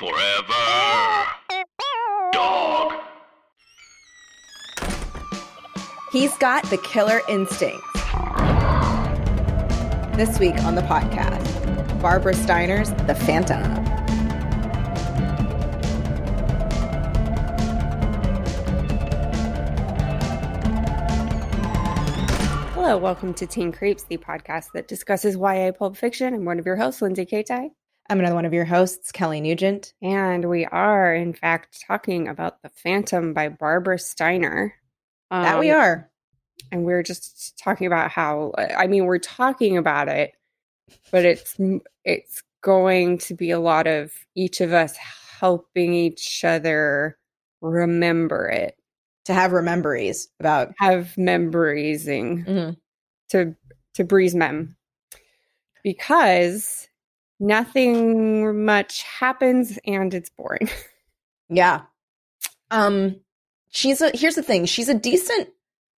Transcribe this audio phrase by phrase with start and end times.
[0.00, 1.26] Forever.
[2.32, 2.94] Dog.
[6.10, 7.86] He's got the killer instincts.
[10.16, 13.62] This week on the podcast, Barbara Steiner's The Phantom.
[22.72, 26.32] Hello, welcome to Teen Creeps, the podcast that discusses YA Pulp Fiction.
[26.32, 27.72] I'm one of your hosts, Lindsay Katai.
[28.10, 29.94] I'm another one of your hosts, Kelly Nugent.
[30.02, 34.74] And we are, in fact, talking about The Phantom by Barbara Steiner.
[35.30, 36.10] that we Um, are.
[36.72, 40.32] And we're just talking about how, I mean, we're talking about it,
[41.12, 41.56] but it's
[42.04, 47.16] it's going to be a lot of each of us helping each other
[47.60, 48.76] remember it,
[49.26, 50.72] To have rememberies about.
[50.78, 52.44] have memorizing.
[52.44, 52.76] Mhm.
[53.28, 53.54] to
[53.94, 54.76] to breeze mem
[55.84, 56.88] because
[57.40, 60.68] nothing much happens and it's boring.
[61.52, 61.80] Yeah.
[62.70, 63.16] Um,
[63.70, 64.66] she's a, here's the thing.
[64.66, 65.48] She's a decent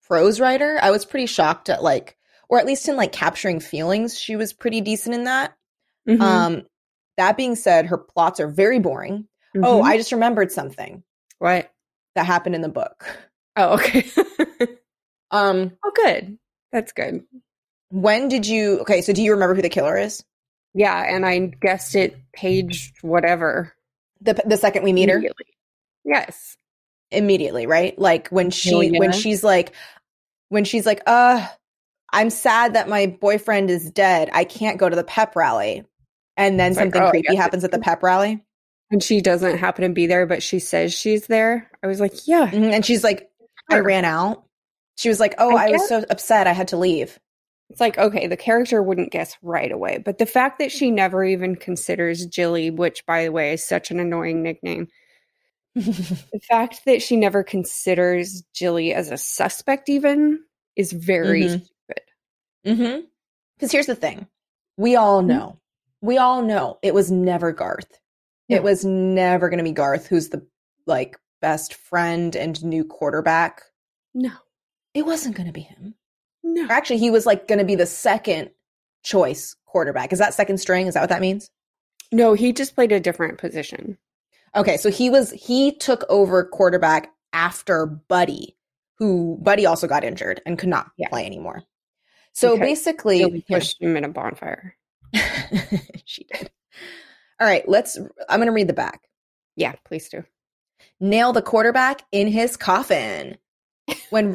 [0.06, 0.78] prose writer.
[0.80, 2.16] I was pretty shocked at like,
[2.48, 5.56] or at least in like capturing feelings, she was pretty decent in that.
[6.08, 6.20] Mhm.
[6.20, 6.66] Um,
[7.16, 9.26] that being said, her plots are very boring.
[9.56, 9.84] Oh, Mhm.
[9.86, 11.02] I just remembered something
[11.40, 11.68] what?
[12.14, 13.04] that happened in the book.
[13.56, 14.06] Oh, okay.
[15.32, 16.38] Um, oh, good.
[16.70, 17.24] That's good.
[17.88, 18.78] when did you?
[18.82, 20.22] Okay, so do you remember who the killer is?
[20.74, 23.72] Yeah, and I guessed it page whatever.
[24.20, 25.22] The the second we meet her.
[26.04, 26.56] Yes.
[27.10, 27.98] immediately, right?
[27.98, 28.98] Like when she Oh, yeah.
[28.98, 29.72] when she's like
[30.48, 31.46] when she's like, "Uh,
[32.12, 34.30] I'm sad that my boyfriend is dead.
[34.32, 35.84] I can't go to the pep rally."
[36.36, 38.44] And then It's like, something oh, creepy happens at the pep rally.
[38.90, 41.70] And she doesn't happen to be there, but she says she's there.
[41.82, 42.48] I was like, yeah.
[42.50, 43.28] Mhm, And she's like,
[43.70, 44.44] "I ran out."
[44.96, 47.18] She was like, "Oh, I I, was so upset I had to leave."
[47.70, 49.98] It's like, okay, the character wouldn't guess right away.
[50.04, 53.90] But the fact that she never even considers Jilly, which, by the way, is such
[53.92, 54.88] an annoying nickname,
[55.76, 60.40] the fact that she never considers Jilly as a suspect even
[60.74, 61.62] is very Mhm.
[61.64, 62.02] stupid.
[62.66, 63.00] Mm-hmm.
[63.56, 64.26] Because here's the thing:
[64.76, 65.26] we all Mhm.
[65.26, 65.60] know,
[66.02, 68.00] we all know, it was never Garth.
[68.48, 68.56] No.
[68.56, 70.44] It was never going to be Garth, who's the
[70.86, 73.62] like best friend and new quarterback.
[74.12, 74.32] No,
[74.92, 75.94] It wasn't going to be him.
[76.42, 76.66] No.
[76.68, 78.50] Actually, he was like going to be the second
[79.02, 80.12] choice quarterback.
[80.12, 80.86] Is that second string?
[80.86, 81.50] Is that what that means?
[82.12, 83.96] No, he just played a different position.
[84.56, 88.56] Okay, so he was he took over quarterback after Buddy,
[88.98, 91.08] who Buddy also got injured and could not Yeah.
[91.08, 91.62] play anymore.
[92.32, 94.76] So Because basically, pushed him in a bonfire.
[96.04, 96.50] she did.
[97.40, 97.96] All right, let's.
[98.28, 99.02] I'm going to read the back.
[99.56, 100.24] Yeah, please do.
[101.00, 103.36] Nail the quarterback in his coffin.
[104.10, 104.34] When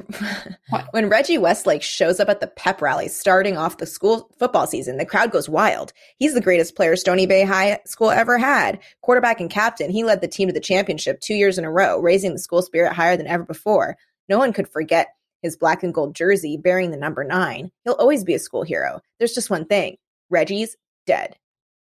[0.91, 4.97] when Reggie Westlake shows up at the pep rally starting off the school football season,
[4.97, 5.93] the crowd goes wild.
[6.17, 8.79] He's the greatest player Stony Bay High School ever had.
[9.01, 11.99] Quarterback and captain, he led the team to the championship two years in a row,
[11.99, 13.97] raising the school spirit higher than ever before.
[14.29, 15.09] No one could forget
[15.41, 17.71] his black and gold jersey bearing the number nine.
[17.83, 19.01] He'll always be a school hero.
[19.19, 19.97] There's just one thing:
[20.29, 20.75] Reggie's
[21.05, 21.35] dead.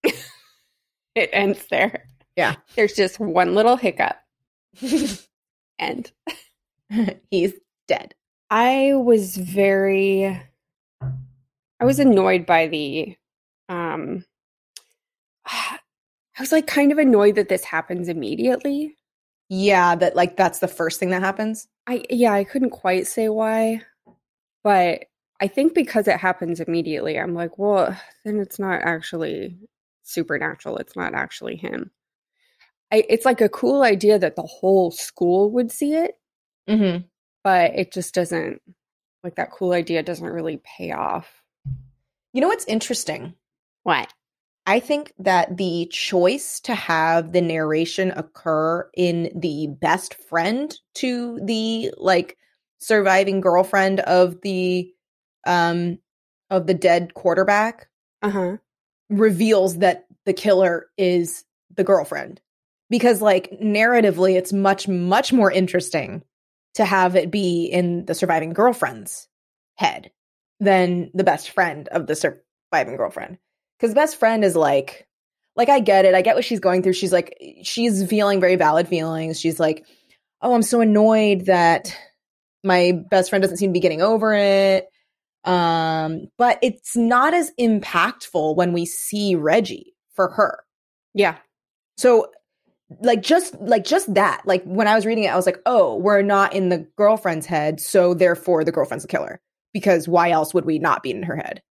[1.15, 2.07] It ends there.
[2.37, 2.57] Yeah.
[2.77, 4.17] There's just one little hiccup.
[5.79, 6.13] End.
[7.31, 7.55] He's
[7.91, 8.15] dead.
[8.51, 10.41] I was very
[11.81, 13.17] I was annoyed by the
[13.69, 14.25] um
[15.47, 15.79] I
[16.43, 18.97] was like kind of annoyed that this happens immediately.
[19.49, 21.67] Yeah, that like that's the first thing that happens.
[21.87, 23.83] I yeah, I couldn't quite say why,
[24.63, 25.05] but
[25.41, 29.59] I think because it happens immediately, I'm like, well, then it's not actually
[30.05, 30.77] supernatural.
[30.77, 31.91] It's not actually him.
[32.93, 36.21] I, it's like a cool idea that the whole school would see it,
[36.71, 37.05] Mm-hmm.
[37.45, 38.61] But it just doesn't
[39.23, 41.43] like that cool idea doesn't really pay off.
[42.33, 43.35] You know what's interesting?
[43.83, 44.13] What?
[44.67, 51.41] I think that the choice to have the narration occur in the best friend to
[51.43, 52.37] the like
[52.79, 54.93] surviving girlfriend of the
[55.47, 55.99] um
[56.51, 57.89] of the dead quarterback
[58.23, 58.57] Uh huh.
[59.09, 61.45] reveals that the killer is
[61.77, 62.41] the girlfriend
[62.91, 66.23] because like narratively it's much much more interesting
[66.75, 69.29] to have it be in the surviving girlfriend's
[69.77, 70.11] head
[70.61, 73.39] than the best friend of the surviving girlfriend.
[73.79, 75.07] Because best friend is like
[75.57, 78.55] like i get it i get what she's going through she's like she's feeling very
[78.55, 79.85] valid feelings she's like
[80.43, 81.95] oh i'm so annoyed that
[82.63, 84.87] my best friend doesn't seem to be getting over it.
[85.45, 90.61] Um but it's not as impactful when we see reggie for her.
[91.15, 91.39] Yeah.
[91.97, 92.31] so
[93.01, 95.97] like just like just that like when i was reading it i was like oh
[95.97, 99.41] we're not in the girlfriend's head so therefore the girlfriend's the killer
[99.73, 101.63] because why else would we not be in her head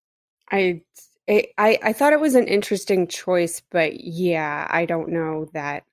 [0.51, 0.81] I,
[1.27, 5.83] it, I I thought it was an interesting choice, but yeah, I don't know that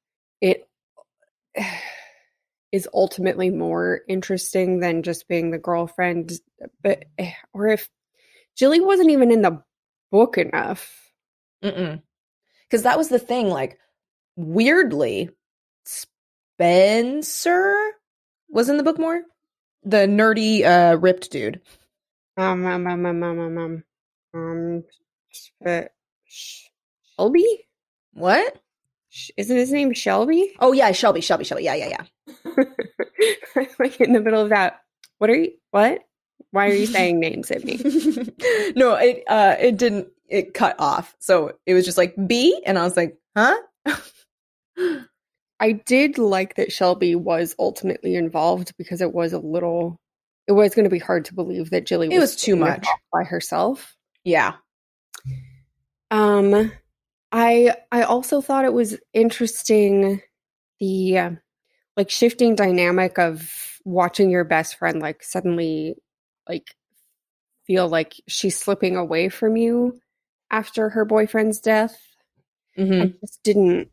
[0.40, 0.68] it
[2.72, 6.32] is ultimately more interesting than just being the girlfriend.
[6.82, 7.88] But, eh, or if
[8.56, 9.62] Jilly wasn't even in the
[10.10, 11.10] book enough.
[12.68, 13.48] Because that was the thing.
[13.48, 13.78] Like,
[14.36, 15.30] weirdly,
[16.58, 17.74] Spencer
[18.48, 19.22] was in the book more.
[19.84, 21.60] The nerdy, uh, ripped dude.
[22.36, 23.84] Um, um, um, um, um, um, um,
[24.34, 24.84] um
[26.26, 27.46] Shelby?
[28.12, 28.56] What?
[29.10, 30.52] Sh- Isn't his name Shelby?
[30.60, 31.64] Oh yeah, Shelby, Shelby, Shelby.
[31.64, 32.64] Yeah, yeah, yeah.
[33.78, 34.80] like in the middle of that.
[35.18, 35.52] What are you?
[35.70, 36.00] What?
[36.50, 37.76] Why are you saying names at me?
[38.76, 41.14] no, it uh it didn't it cut off.
[41.20, 43.56] So it was just like B and I was like, "Huh?"
[45.58, 49.98] I did like that Shelby was ultimately involved because it was a little
[50.46, 52.86] it was going to be hard to believe that Jilly It was too much.
[53.12, 53.96] by herself.
[54.24, 54.54] yeah.
[56.10, 56.72] Um
[57.32, 60.20] I I also thought it was interesting
[60.78, 61.30] the uh,
[61.96, 63.50] like shifting dynamic of
[63.84, 65.96] watching your best friend like suddenly
[66.48, 66.74] like
[67.66, 69.98] feel like she's slipping away from you
[70.50, 71.98] after her boyfriend's death.
[72.78, 73.02] Mm-hmm.
[73.02, 73.90] I just didn't.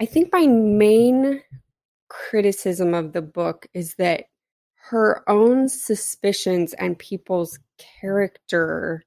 [0.00, 1.42] I think my main
[2.08, 4.24] criticism of the book is that
[4.90, 7.58] her own suspicions and people's
[8.00, 9.04] character,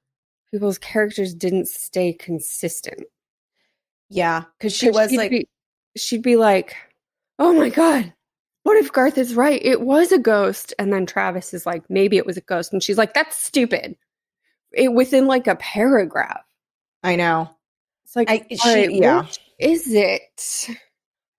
[0.50, 3.02] people's characters didn't stay consistent.
[4.08, 5.48] Yeah, cuz she was she'd like be,
[5.96, 6.76] she'd be like,
[7.38, 8.12] "Oh my god,
[8.64, 9.60] what if Garth is right?
[9.64, 12.82] It was a ghost." And then Travis is like, "Maybe it was a ghost," and
[12.82, 13.96] she's like, "That's stupid."
[14.72, 16.44] It within like a paragraph.
[17.02, 17.50] I know.
[18.04, 19.22] It's like, I- she- yeah.
[19.58, 20.68] Is it?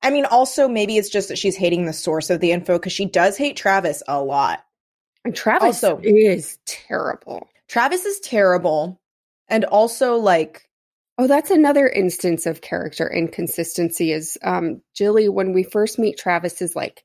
[0.01, 2.93] I mean, also maybe it's just that she's hating the source of the info because
[2.93, 4.63] she does hate Travis a lot.
[5.25, 7.47] And Travis Also- is terrible.
[7.69, 8.99] Travis is terrible,
[9.47, 10.67] and also like,
[11.19, 14.11] Oh, that's another instance of character inconsistency.
[14.11, 17.03] Is um, Jilly when we first meet Travis is like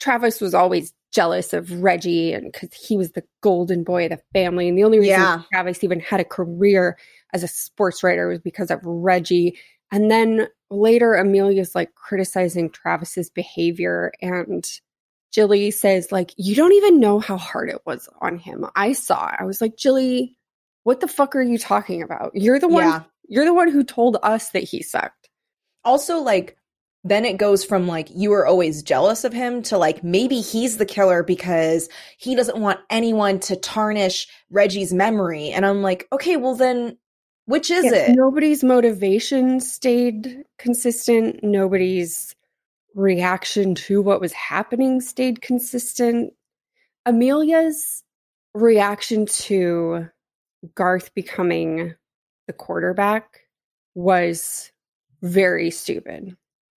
[0.00, 4.20] Travis was always jealous of Reggie and because he was the golden boy of the
[4.32, 5.42] family, and the only reason Yeah.
[5.52, 6.96] Travis even had a career
[7.34, 9.58] as a sports writer was because of Reggie.
[9.90, 14.64] And then later, Amelia's like criticizing Travis's behavior, and
[15.32, 18.66] Jilly says like, "You don't even know how hard it was on him.
[18.76, 19.34] I saw.
[19.38, 20.36] I was like, Jilly,
[20.84, 22.32] what the fuck are you talking about?
[22.34, 23.02] You're the one." yeah.
[23.30, 25.30] You're the one who told us that he sucked.
[25.84, 26.58] Also, like,
[27.04, 30.76] then it goes from like you were always jealous of him to like maybe he's
[30.76, 31.88] the killer because
[32.18, 35.50] he doesn't want anyone to tarnish Reggie's memory.
[35.50, 36.98] And I'm like, okay, well then,
[37.46, 38.16] which is Yeah, it?
[38.16, 41.42] Nobody's motivation stayed consistent.
[41.42, 42.34] Nobody's
[42.94, 46.32] reaction to what was happening stayed consistent.
[47.06, 48.02] Amelia's
[48.54, 50.08] reaction to
[50.74, 51.94] Garth becoming
[52.46, 53.40] the quarterback
[53.94, 54.70] was
[55.22, 56.36] very stupid.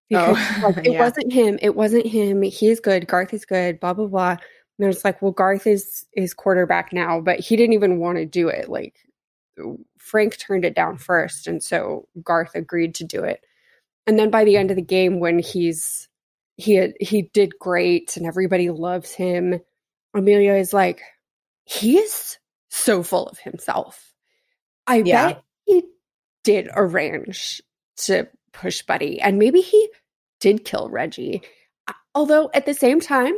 [0.09, 1.01] Because Oh, like, it yeah.
[1.01, 1.59] wasn't him.
[1.63, 2.43] It wasn't him.
[2.43, 3.07] He's good.
[3.09, 3.81] Garth is good.
[3.81, 4.37] Blah blah blah.
[4.79, 8.27] And it's like, well, Garth is is quarterback now, but he didn't even want to
[8.27, 8.69] do it.
[8.69, 8.97] Like
[9.99, 13.45] Frank turned it down first, and so Garth agreed to do it.
[14.07, 16.09] And then by the end of the game, when he's
[16.57, 19.61] he had, he did great and everybody loves him,
[20.15, 21.01] Amelia is like,
[21.65, 22.39] he is
[22.69, 24.13] so full of himself.
[24.87, 25.29] I Yeah.
[25.29, 25.85] bet he
[26.45, 27.63] did arrange
[27.99, 29.89] to push Buddy, and maybe he
[30.41, 31.43] did kill Reggie.
[32.15, 33.35] Although at the same time,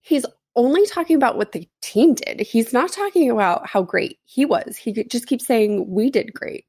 [0.00, 0.26] he's
[0.58, 2.40] only talking about what the team did.
[2.40, 4.76] He's not talking about how great he was.
[4.76, 6.64] He just keeps saying we did great.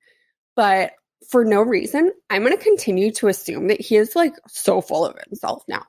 [0.55, 0.91] But
[1.27, 5.05] for no reason, I'm going to continue to assume that he is like so full
[5.05, 5.83] of himself now.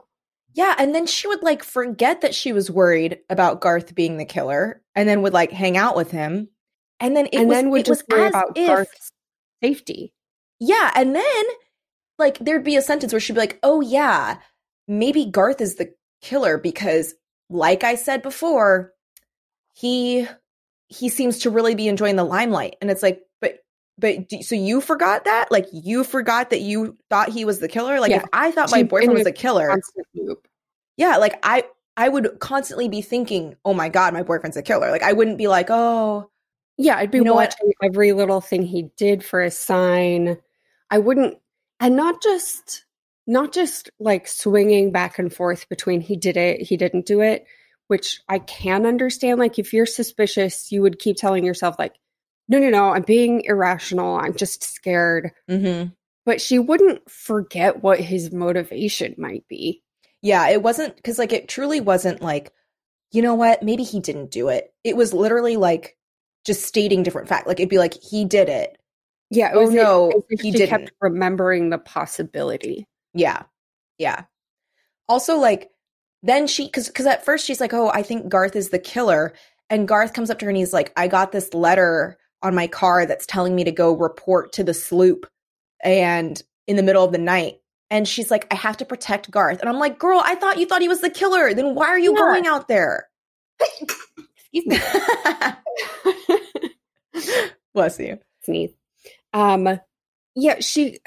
[0.54, 4.24] Yeah, and then she would like forget that she was worried about Garth being the
[4.24, 6.48] killer, and then would like hang out with him,
[6.98, 9.12] and then it and was, then would it was just worry about if- Garth's
[9.62, 10.12] safety.
[10.58, 11.44] Yeah, and then
[12.18, 14.38] like there'd be a sentence where she'd be like, "Oh yeah,
[14.88, 17.14] maybe Garth is the killer because
[17.50, 18.94] like I said before,
[19.74, 20.26] he
[20.88, 23.58] he seems to really be enjoying the limelight." And it's like, "But
[23.98, 25.50] but do, so you forgot that?
[25.52, 28.00] Like you forgot that you thought he was the killer?
[28.00, 28.18] Like Yeah.
[28.18, 29.80] if I thought my boyfriend was a killer,
[30.96, 31.64] yeah, like I
[31.96, 35.38] I would constantly be thinking, "Oh my god, my boyfriend's a killer." Like I wouldn't
[35.38, 36.30] be like, "Oh,
[36.78, 37.50] Yeah, I'd be You know what?
[37.60, 40.38] watching every little thing he did for a sign.
[40.90, 41.38] I wouldn't,
[41.80, 42.84] and not just,
[43.30, 47.46] not just like swinging back and forth between he did it, he didn't do it,
[47.86, 49.38] which I can understand.
[49.38, 51.94] Like if you're suspicious, you would keep telling yourself like,
[52.48, 54.16] no, no, no, I'm being irrational.
[54.16, 55.30] I'm just scared.
[55.48, 55.92] mhm."
[56.26, 59.82] But she wouldn't forget what his motivation might be.
[60.22, 62.52] Yeah, it wasn't because like it truly wasn't like,
[63.12, 64.72] you know what, maybe he didn't do it.
[64.84, 65.96] It was literally like
[66.44, 67.46] just stating different fact.
[67.46, 68.76] Like it'd be like he did it.
[69.30, 69.50] Yeah.
[69.52, 70.90] It Oh, no, as if he didn't.
[71.00, 72.86] remembering the possibility.
[73.14, 73.42] Yeah.
[73.98, 74.24] Yeah.
[75.08, 75.70] Also, like,
[76.22, 79.32] then she, because because at first she's like, oh, I think Garth is the killer.
[79.70, 82.66] And Garth comes up to her and he's like, I got this letter on my
[82.66, 85.26] car that's telling me to go report to the sloop
[85.82, 87.56] and in the middle of the night.
[87.90, 89.60] And she's like, I have to protect Garth.
[89.60, 91.52] And I'm like, girl, I thought you thought he was the killer.
[91.54, 92.18] Then why are you Yeah.
[92.18, 93.08] going out there?
[93.80, 94.78] Excuse me.
[97.74, 98.18] Bless you.
[98.44, 98.70] Sneeze.
[99.32, 99.80] Um,
[100.34, 100.98] yeah, she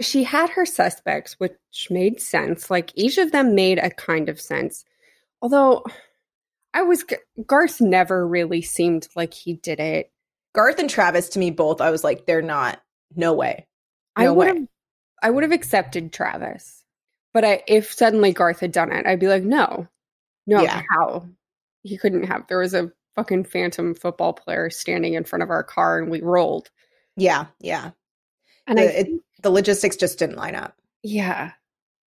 [0.00, 1.52] she had her suspects, which
[1.90, 2.70] made sense.
[2.70, 4.84] Like each of them made a kind of sense.
[5.40, 5.84] Although
[6.74, 7.04] I was
[7.46, 10.10] Garth never really seemed like he did it.
[10.54, 12.80] Garth and Travis, to me, both, I was like, they're not.
[13.16, 13.66] No way.
[14.16, 14.58] I No would way.
[14.58, 14.68] have
[15.22, 16.82] I would have accepted Travis.
[17.34, 19.88] But I, if suddenly Garth had done it, I'd be like, no.
[20.46, 20.82] No, Yeah.
[20.90, 21.28] how?
[21.82, 22.46] He couldn't have.
[22.48, 26.20] There was a fucking phantom football player standing in front of our car and we
[26.20, 26.70] rolled.
[27.16, 27.46] Yeah.
[27.60, 27.92] Yeah.
[28.66, 30.76] And I The- it- the logistics just didn't line up.
[31.02, 31.52] Yeah.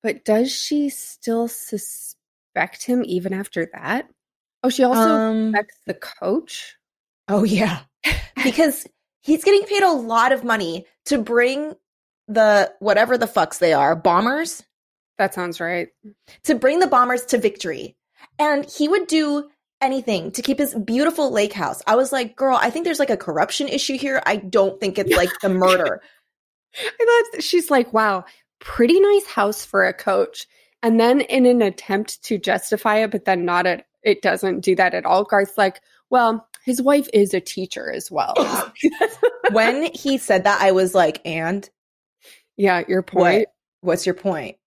[0.04, 4.08] But does she still suspect him even after that?
[4.64, 6.76] Oh, she also Um, suspects the coach?
[7.28, 7.80] oh, yeah.
[8.44, 8.86] Because
[9.22, 11.74] he's getting paid a lot of money to bring
[12.28, 14.64] the whatever the fucks they are, bombers,
[15.18, 15.88] That sounds right.
[16.44, 17.96] to bring the bombers to victory.
[18.38, 19.50] And he would do
[19.82, 21.82] anything to keep his beautiful lake house.
[21.88, 24.22] I was like, girl, I think there's like a corruption issue here.
[24.26, 26.02] I don't think it's like the murder.
[27.00, 28.26] I thought she's like, wow,
[28.60, 30.48] pretty nice house for a coach.
[30.84, 34.76] And then in an attempt to justify it, but then not at it doesn't do
[34.76, 35.24] that at all.
[35.24, 38.36] Garth's like, well, his wife is a teacher as well.
[39.52, 41.68] when he said that, I was like, and
[42.56, 43.08] yeah, your what?
[43.08, 43.48] point.
[43.82, 44.58] What's your point?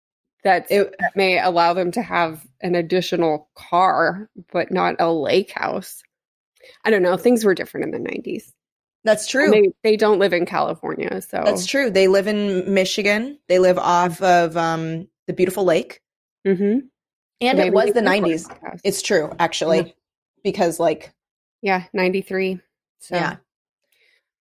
[0.45, 5.53] That It, that may allow them to have an additional car, but not a lake
[5.53, 6.03] house.
[6.85, 7.17] I don't know.
[7.17, 8.53] Things were different in the 90s.
[9.05, 9.51] That's true.
[9.51, 11.91] They they don't live in California, so That's true.
[11.91, 13.39] They live in Michigan.
[13.49, 16.01] They live off of um, the beautiful lake.
[16.47, 16.81] Mm-hmm.
[17.41, 18.51] And Maybe it was the 90s.
[18.51, 18.79] a.
[18.83, 19.93] It's true, actually, Yeah.
[20.43, 21.13] because like,
[21.63, 22.61] yeah, ninety three.
[23.01, 23.37] So yeah,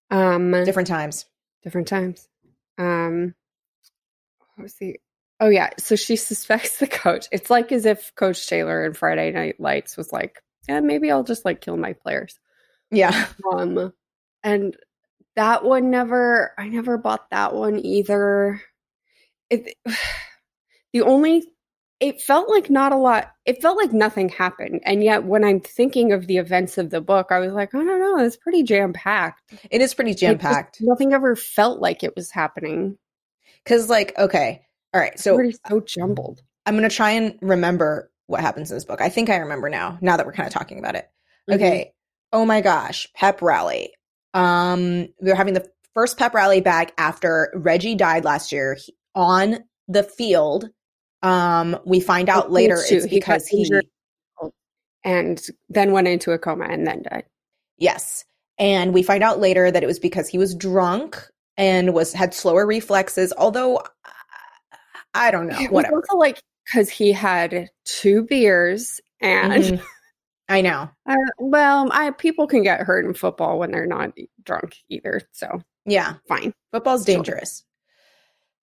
[0.09, 1.25] um, different times.
[1.63, 2.27] different times.
[2.77, 3.35] Um,
[4.55, 4.99] what was the?
[5.39, 7.27] Oh yeah, so she suspects the coach.
[7.31, 11.23] It's like as if Coach Taylor in Friday Night Lights was like, "Yeah, maybe I'll
[11.23, 12.39] just like kill my players."
[12.89, 13.27] Yeah.
[13.51, 13.93] Um,
[14.47, 14.77] and
[15.35, 18.61] that one never, I never bought that one either.
[19.49, 19.75] It,
[20.93, 21.43] the only,
[21.99, 24.81] it felt like not a lot, it felt like nothing happened.
[24.85, 27.79] And yet, when I'm thinking of the events of the book, I was like, I
[27.79, 29.41] don't know, it's pretty jam packed.
[29.69, 30.77] It is pretty jam packed.
[30.79, 32.97] Nothing ever felt like it was happening.
[33.65, 34.61] Because, like, okay.
[34.93, 35.19] All right.
[35.19, 36.41] So Pretty so jumbled.
[36.65, 39.01] I'm going to try and remember what happens in this book.
[39.01, 41.09] I think I remember now, now that we're kind of talking about it.
[41.49, 41.55] Mm-hmm.
[41.55, 41.93] Okay.
[42.31, 43.07] Oh my gosh.
[43.13, 43.91] Pep rally.
[44.37, 48.95] Um, we were having the first pep rally back after Reggie died last year He-
[49.15, 50.69] on the field.
[51.23, 53.85] Um, we find out later it's because he, injured.
[55.03, 57.23] and then went into a coma and then died.
[57.77, 58.23] yes.
[58.59, 61.21] And we find out later that it was because he was drunk
[61.57, 63.81] and was had slower reflexes, although
[65.13, 65.97] I don't know, whatever.
[65.97, 69.81] also like because he had two beers and Mhm.
[70.49, 70.89] I know.
[71.05, 74.13] uh, well, I people can get hurt in football when they're not
[74.43, 75.21] drunk either.
[75.33, 76.15] So Yeah.
[76.27, 76.53] fine.
[76.71, 77.63] Football's dangerous.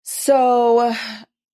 [0.04, 0.94] So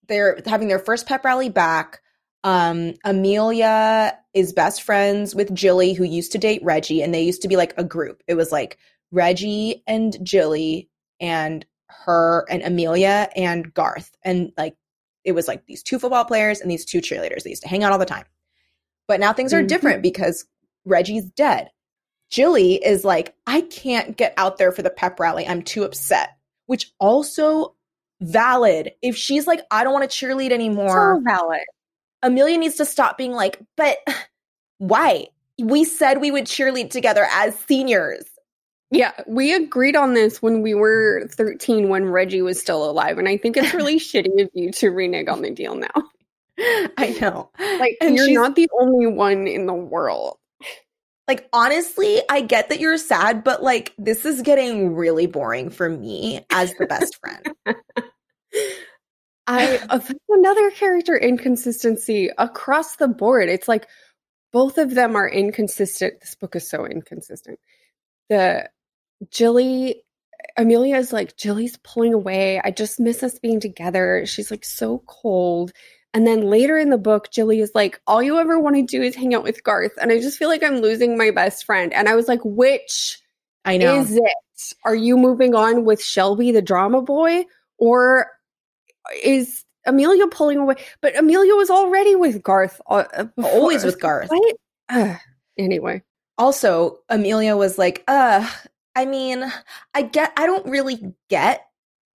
[0.07, 2.01] they're having their first pep rally back.
[2.43, 7.41] Um, Amelia is best friends with Jilly, who used to date Reggie, and they used
[7.41, 8.22] to be like a group.
[8.27, 8.77] It was like
[9.12, 14.12] Reggie and Jilly and her and Amelia and Garth.
[14.24, 14.75] And like
[15.24, 17.43] it was like these two football players and these two cheerleaders.
[17.43, 18.25] They used to hang out all the time.
[19.08, 19.68] But now things are Mhm.
[19.68, 20.46] different because
[20.86, 21.70] Reggie's dead.
[22.30, 25.48] Jilly is like, I can't get out there for the pep rally.
[25.48, 26.32] I'm too upset.
[26.66, 27.76] Which also
[28.22, 28.92] valid.
[29.02, 31.62] If she's like, I don't want to cheerlead anymore, So valid.
[32.24, 33.98] Amelia needs to stop being like, but
[34.80, 35.28] why?
[35.60, 38.26] We said we would cheerlead together as seniors.
[38.92, 43.18] Yeah, we agreed on this when we were 13 when Reggie was still alive.
[43.18, 45.92] And I think it's really shitty of you to renege on the deal now.
[46.98, 47.52] I know.
[47.60, 50.38] Like, And you're not the only one in the world.
[51.28, 55.90] like honestly, I get that you're sad, but like this is getting really boring for
[55.90, 57.46] me as the best friend.
[59.48, 60.00] I uh,
[60.30, 63.50] another character inconsistency across the board.
[63.50, 63.88] It's like
[64.52, 66.20] both of them are inconsistent.
[66.22, 67.60] This book is so inconsistent.
[68.30, 68.70] The
[69.30, 70.04] Jilly
[70.58, 72.60] Amelia is like Jilly's pulling away.
[72.64, 74.26] I just miss us being together.
[74.26, 75.72] She's like so cold.
[76.17, 79.03] And then later in the book, Jilly is like, all you ever want to do
[79.03, 79.91] is hang out with Garth.
[80.01, 81.93] And I just feel like I'm losing my best friend.
[81.93, 83.19] And I was like, which
[83.65, 84.00] I know.
[84.00, 84.74] is it?
[84.83, 87.45] Are you moving on with Shelby, the drama boy,
[87.77, 88.31] or
[89.24, 90.77] is Amelia pulling away?
[91.01, 92.81] But Amelia was already with Garth.
[92.89, 93.25] Uh.
[93.43, 94.31] Always with Garth.
[94.31, 94.55] What?
[94.89, 95.17] Uh,
[95.55, 96.01] anyway,
[96.39, 98.50] Also, Amelia was like, uh,
[98.95, 99.45] I mean,
[99.93, 101.67] I get, I don't really get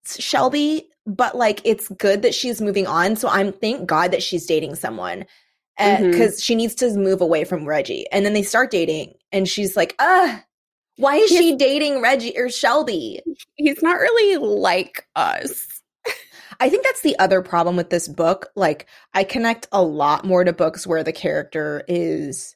[0.08, 3.16] Shelby, but like, it's good that she's moving on.
[3.16, 5.26] So I'm, thank God that she's dating someone
[5.78, 8.06] because she needs to move away from Reggie.
[8.12, 10.38] And then they start dating, and she's like, uh,
[10.98, 13.22] why is she dating Reggie or Shelby?
[13.56, 15.82] he's not really like us.
[16.60, 18.50] I think that's the other problem with this book.
[18.56, 22.56] Like, I connect a lot more to books where the character is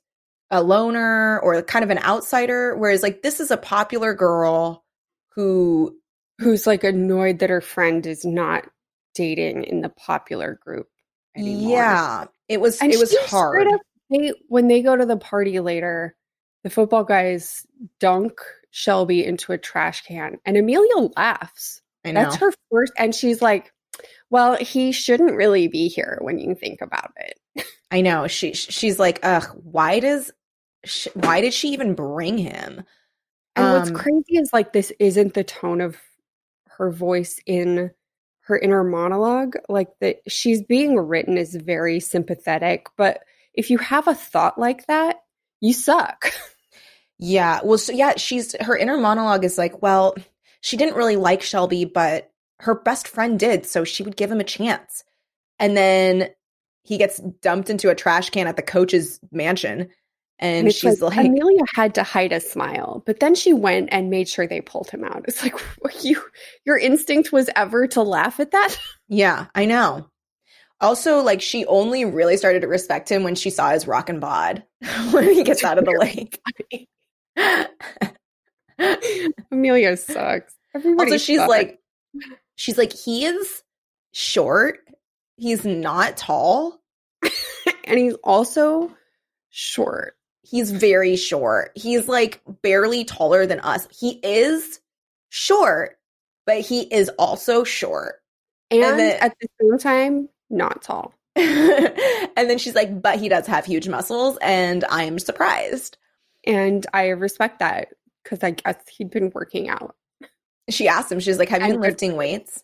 [0.51, 4.85] a loner or kind of an outsider, whereas, like, this is a popular girl
[5.29, 5.97] who,
[6.39, 8.65] Who's like annoyed that her friend is not
[9.13, 10.87] dating in the popular group
[11.35, 11.71] anymore.
[11.71, 13.67] yeah, it was And it was hard.
[14.09, 16.15] they, when they go to the party later,
[16.63, 17.65] the football guys
[17.99, 18.33] dunk
[18.71, 21.81] Shelby into a trash can, and Amelia laughs.
[22.03, 22.23] I know.
[22.23, 23.71] That's her first, and she's like,
[24.29, 28.27] "Well, he shouldn't really be here when you think about it." I know.
[28.27, 29.45] She she's like, ugh.
[29.63, 30.31] Why does
[30.83, 32.83] sh- why did she even bring him?
[33.55, 35.95] And Um, what's crazy is like this isn't the tone of
[36.77, 37.91] her voice in
[38.41, 39.55] her inner monologue.
[39.69, 43.21] Like that she's being written is very sympathetic, but
[43.53, 45.17] if you have a thought like that,
[45.61, 46.31] you suck.
[47.17, 47.61] Yeah.
[47.63, 50.15] Well, so yeah, she's her inner monologue is like, well,
[50.61, 54.39] she didn't really like Shelby, but her best friend did, so she would give him
[54.41, 55.03] a chance.
[55.59, 56.29] And then
[56.83, 59.89] he gets dumped into a trash can at the coach's mansion,
[60.39, 64.09] and, it's she's like, Amelia had to hide a smile, but then she went and
[64.09, 65.23] made sure they pulled him out.
[65.27, 65.55] It's like
[66.03, 66.21] you
[66.65, 68.77] your instinct was ever to laugh at that.
[69.07, 70.09] "Yeah, I know."
[70.81, 74.63] Also, like she only really started to respect him when she saw his rockin' bod
[75.11, 76.41] when he gets out of the lake.
[79.51, 80.53] Amelia sucks.
[80.75, 81.49] Everybody also, she's sucks.
[81.49, 81.79] like,
[82.55, 83.63] she's like, he is
[84.11, 84.79] short.
[85.37, 86.81] He's not tall.
[87.85, 88.93] and he's also
[89.49, 90.17] short.
[90.45, 91.71] He's very short.
[91.75, 93.87] He's like barely taller than us.
[93.91, 94.79] He is
[95.29, 95.97] short,
[96.45, 98.21] but he is also short.
[98.71, 101.13] And, then- at the same time, not tall.
[101.35, 105.97] and then she's like, but he does have huge muscles, and I'm surprised.
[106.45, 107.89] And I respect that
[108.23, 109.95] because I guess he'd been working out.
[110.69, 112.63] She asked him, she's like, Have you been lifting weights?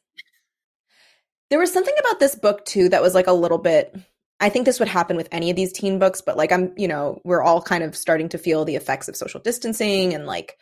[1.49, 3.93] There was something about this book too that was like a little bit.
[4.41, 6.87] I think this would happen with any of these teen books, but like I'm, you
[6.87, 10.57] know, we're all kind of starting to feel the effects of social distancing and like,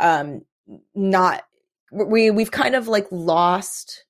[0.00, 0.42] um,
[0.94, 1.44] not
[1.92, 4.04] we we've kind of like lost.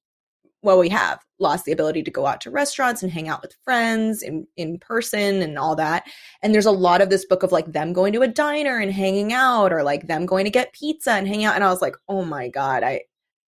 [0.62, 3.54] Well, we have lost the ability to go out to restaurants and hang out with
[3.64, 6.04] friends in in person and all that.
[6.42, 8.90] And there's a lot of this book of like them going to a diner and
[8.90, 11.54] hanging out, or like them going to get pizza and hang out.
[11.54, 13.02] And I was like, oh my god, I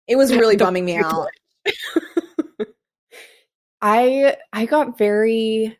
[0.07, 1.29] it was really bumming me out.
[3.81, 5.77] I I got very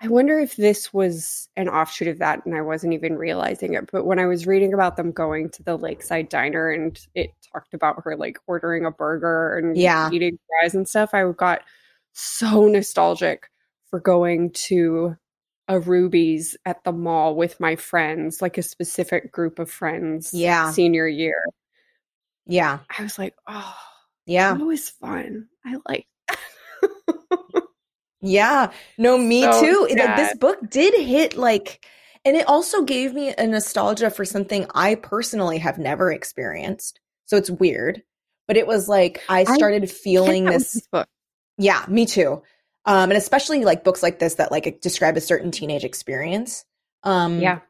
[0.00, 3.90] I wonder if this was an offshoot of that and I wasn't even realizing it.
[3.90, 7.72] But when I was reading about them going to the lakeside diner and it talked
[7.72, 10.10] about her like ordering a burger and Yeah.
[10.12, 11.62] eating fries and stuff, I got
[12.12, 13.50] so nostalgic
[13.90, 15.16] for going to
[15.68, 20.32] a Ruby's at the mall with my friends, like a specific group of friends.
[20.34, 20.70] Yeah.
[20.72, 21.42] Senior year.
[22.46, 23.74] Yeah, I was like, oh,
[24.26, 25.48] yeah, that was fun.
[25.64, 26.06] I like
[28.26, 28.72] yeah.
[28.98, 29.86] No, me So too.
[30.16, 31.86] This book did hit like,
[32.24, 37.00] and it also gave me a nostalgia for something I personally have never experienced.
[37.26, 38.02] So it's weird,
[38.46, 40.72] but it was like I I started feeling that with this.
[40.74, 41.08] this book.
[41.58, 42.42] Yeah, me too.
[42.84, 46.64] Um, and especially like books like this that like describe a certain teenage experience.
[47.02, 47.60] Um, Yeah.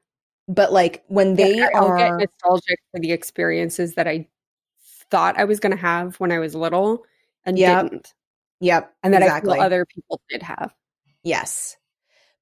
[0.49, 4.29] But like when they Yeah, are, get nostalgic for the experiences that I
[5.11, 7.05] thought I was going to have when I was little
[7.45, 8.15] and Yep, didn't,
[8.61, 9.59] yep, and that exactly.
[9.59, 10.75] other people did have.
[11.23, 11.77] Yes.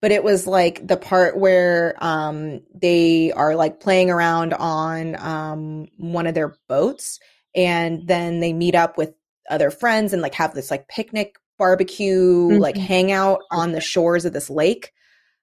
[0.01, 5.89] But it was like the part where um they are like playing around on um
[5.97, 7.19] one of their boats
[7.55, 9.15] and then they meet up with
[9.51, 12.87] other friends and like have this like picnic barbecue like Mhm.
[12.87, 14.93] hangout on the shores of this lake.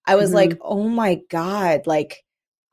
[0.07, 0.35] I was Mhm.
[0.35, 2.23] like, "Oh my god, like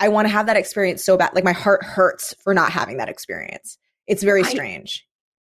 [0.00, 1.34] I want to have that experience so bad.
[1.34, 5.07] Like my heart hurts for not having that experience." It's very strange.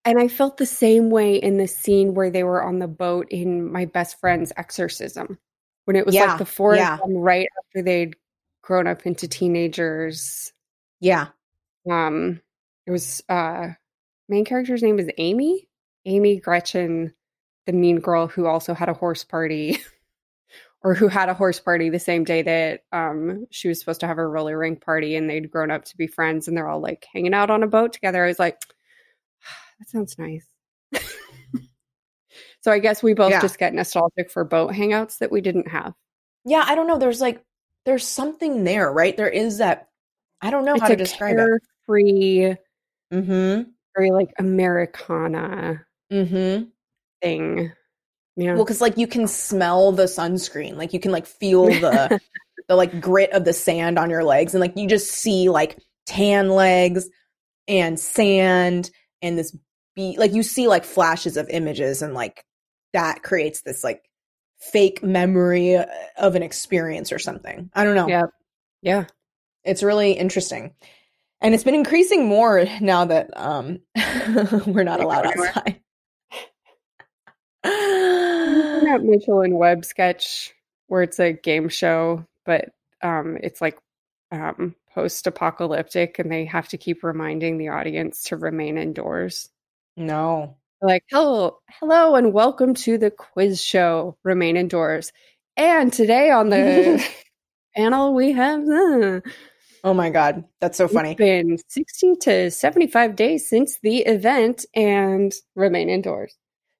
[0.08, 3.28] And I felt the same way in the scene where they were on the boat
[3.30, 5.38] in my best friend's exorcism,
[5.84, 6.94] when it was Yeah, like the four yeah.
[6.94, 8.16] of them right after they'd
[8.62, 10.54] grown up into teenagers.
[11.02, 11.28] Yeah.
[11.92, 12.40] Um,
[12.86, 13.72] it was uh,
[14.30, 15.68] main character's name is Amy,
[16.06, 17.14] Amy Gretchen,
[17.66, 19.78] the mean girl who also had a horse party,
[20.84, 24.08] or who had a horse party the same day that um she was supposed to
[24.08, 26.80] have a roller rink party, and they'd grown up to be friends, and they're all
[26.80, 28.24] like hanging out on a boat together.
[28.24, 28.58] I was like,
[29.80, 30.46] that sounds nice.
[30.94, 31.00] so
[32.62, 33.42] So I guess we both Yeah.
[33.42, 35.94] just get nostalgic for boat hangouts that we didn't have.
[36.46, 36.98] Yeah, I don't know.
[36.98, 37.44] There's like
[37.86, 39.16] there's something there, right?
[39.16, 39.88] There is that
[40.42, 41.62] I don't know it's how to a describe it.
[41.88, 42.56] carefree,
[43.14, 43.70] Mm-hmm.
[43.96, 46.66] very like Americana Mm-hmm.
[47.22, 47.72] thing.
[48.36, 48.54] Yeah.
[48.56, 52.20] Well, because like you can smell the sunscreen, like you can like feel the
[52.68, 55.80] the like grit of the sand on your legs, and like you just see like
[56.06, 57.08] tan legs
[57.68, 59.56] and sand and this
[59.98, 62.46] be like you see like flashes of images, and like
[62.94, 64.04] that creates this like
[64.60, 65.86] fake memory uh,
[66.18, 67.70] of an experience or something.
[67.74, 68.08] I don't know.
[68.08, 68.28] yeah.
[68.82, 69.06] Yeah.
[69.66, 70.74] it's really interesting
[71.42, 73.80] and it's been increasing more now that um
[74.68, 75.82] we're not allowed outside
[78.88, 80.54] that Mitchell and Webb sketch
[80.88, 82.70] where it's a game show, but
[83.02, 83.78] um, it's like
[84.32, 89.50] um, post-apocalyptic, and they have to keep reminding the audience to remain indoors.
[89.98, 94.16] No like, hello, hello, and welcome to the quiz show.
[94.24, 95.12] Remain indoors.
[95.56, 97.04] And today on the
[97.76, 99.22] panel, we have uh,
[99.84, 104.66] oh my god that's so funny It's been 60 to 75 days since the event,
[104.76, 106.36] and remain indoors.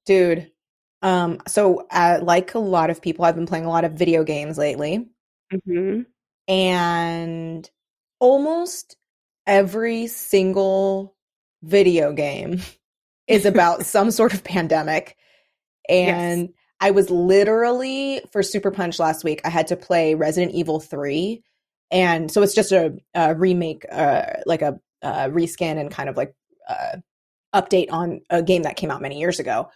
[0.06, 0.52] dude
[1.04, 4.24] um so uh, like a lot of people i've been playing a lot of video
[4.24, 5.08] games lately
[5.66, 6.02] hmm
[6.48, 7.70] and
[8.20, 8.98] almost
[9.46, 11.16] every single
[11.64, 12.60] video game
[13.28, 15.16] is about some sort of pandemic.
[15.90, 20.80] And I was literally for Super Punch last week, I had to play Resident Evil
[20.80, 21.42] 3.
[21.90, 26.18] And so it's just a, a remake, uh, like a, uh reskin and kind of
[26.18, 26.34] like
[26.68, 26.98] uh,
[27.54, 29.70] update on a game that came out many years ago.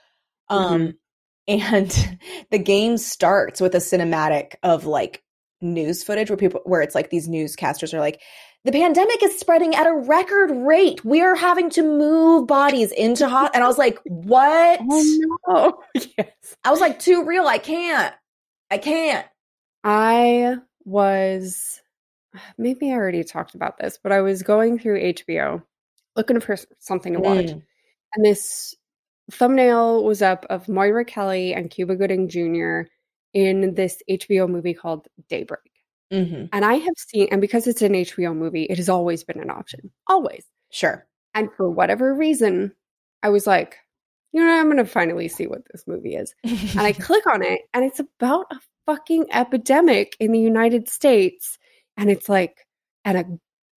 [0.49, 0.95] Um,
[1.47, 2.19] and
[2.51, 5.23] the game starts with a cinematic of like
[5.61, 8.19] news footage where people where it's like these newscasters are like
[8.65, 13.27] the pandemic is spreading at a record rate we are having to move bodies into
[13.29, 16.01] hot and i was like what Oh no!
[16.17, 18.13] yes, i was like too real i can't
[18.69, 19.25] i can't
[19.83, 21.81] I was.
[22.57, 25.63] Maybe I already talked about this, but I was going through HBO
[26.15, 27.63] looking for something to watch, Mm.
[28.15, 28.75] and this
[29.31, 32.81] thumbnail was up of Moira Kelly and Cuba Gooding Jr.
[33.33, 35.61] in this HBO movie called Daybreak.
[36.11, 36.49] Mhm.
[36.51, 39.49] And I have seen, and because it's an HBO movie, it has always been an
[39.49, 40.45] option, always.
[40.71, 42.73] sure And for whatever reason,
[43.23, 43.77] I was like,
[44.33, 46.33] you know, I'm going to finally see what this movie is.
[46.43, 51.57] And I click on it, and it's about a fucking epidemic in the United States.
[51.97, 52.65] And it's like,
[53.05, 53.25] and a,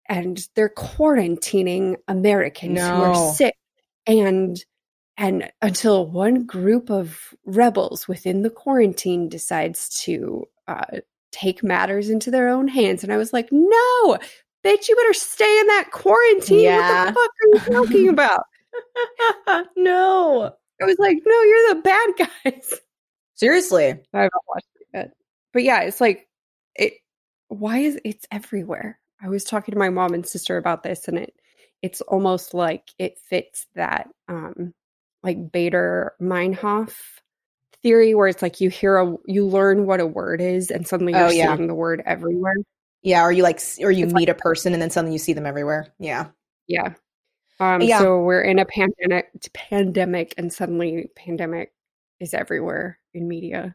[0.09, 3.55] and they're quarantining Americans who are sick,
[4.07, 4.57] and
[5.17, 10.99] and until one group of rebels within the quarantine decides to uh,
[11.31, 14.19] take matters into their own hands, and I was like, no,
[14.65, 16.61] bitch, you better stay in that quarantine.
[16.61, 17.13] Yeah.
[17.13, 18.41] What the fuck are you talking about?
[19.77, 22.81] no I was like, no, you're the bad guys.
[23.35, 25.11] seriously I haven't watched it yet.
[25.53, 26.29] But yeah, it's like
[26.75, 26.95] it
[27.49, 28.99] why is it's everywhere?
[29.23, 31.35] I was talking to my mom and sister about this and it
[31.83, 34.73] it's almost like it fits that um
[35.23, 36.93] like Baader Meinhof
[37.83, 41.13] theory where it's like you hear a you learn what a word is and suddenly
[41.13, 41.55] you're Oh, yeah.
[41.57, 42.55] seeing the word everywhere.
[43.03, 45.33] yeah or you like or you It's meet a person and then suddenly you see
[45.33, 46.29] them everywhere yeah
[46.69, 46.95] Yeah.
[47.59, 47.99] Um Yeah.
[47.99, 51.73] so we're in a pandemic pandemic and suddenly pandemic
[52.21, 53.75] is everywhere in media.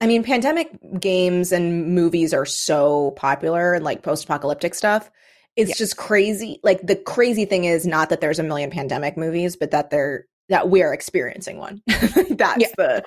[0.00, 5.10] I mean, pandemic games and movies are so popular and like post apocalyptic stuff.
[5.56, 5.74] It's Yeah.
[5.74, 6.60] just crazy.
[6.62, 10.26] Like the crazy thing is not that there's a million pandemic movies, but that they're
[10.48, 11.82] that we're experiencing one.
[11.86, 13.04] that's Yeah, the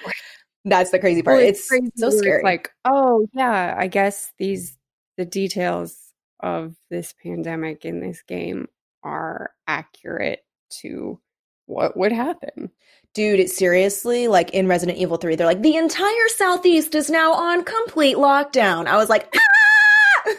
[0.65, 1.38] that's the crazy part.
[1.38, 2.43] Well, it's crazy so where it's scary.
[2.43, 4.77] like, oh yeah, I guess these
[5.17, 5.97] the details
[6.41, 8.67] of this pandemic in this game
[9.04, 10.41] are accurate
[10.82, 11.19] to
[11.65, 12.71] what would happen.
[13.13, 17.34] Dude, it's seriously like in Resident Evil 3, they're like, the entire Southeast is now
[17.34, 18.88] on complete lockdown.
[18.88, 20.32] I was like, ah!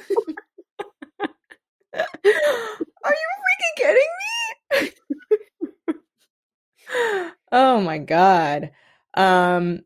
[1.95, 4.32] Are you freaking kidding me?
[7.53, 8.71] Oh my god.
[9.15, 9.81] Um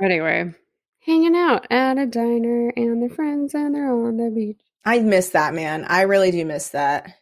[0.00, 0.52] Anyway,
[1.00, 4.60] hanging out at a diner and their friends and they're on the beach.
[4.84, 5.84] I miss that, man.
[5.84, 7.14] I really do miss that.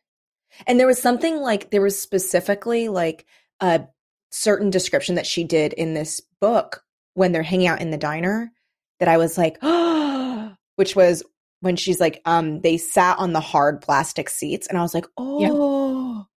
[0.66, 3.27] And there was something like there was specifically like
[3.61, 3.87] a
[4.31, 6.83] certain description that she did in this book
[7.14, 8.53] when they're hanging out in the diner
[8.99, 9.59] that I was like,
[10.77, 11.23] which was
[11.61, 15.07] when she's like, um, they sat on the hard plastic seats, and I was like,
[15.16, 15.38] oh,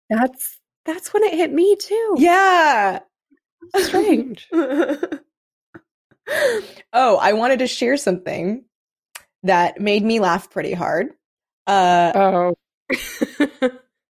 [0.10, 0.57] That's
[0.88, 2.15] that's when it hit me too.
[2.17, 3.00] yeah.
[3.76, 4.47] Strange.
[6.93, 8.63] oh, I wanted to share something
[9.43, 11.10] that made me laugh pretty hard.
[11.67, 12.56] Uh, oh.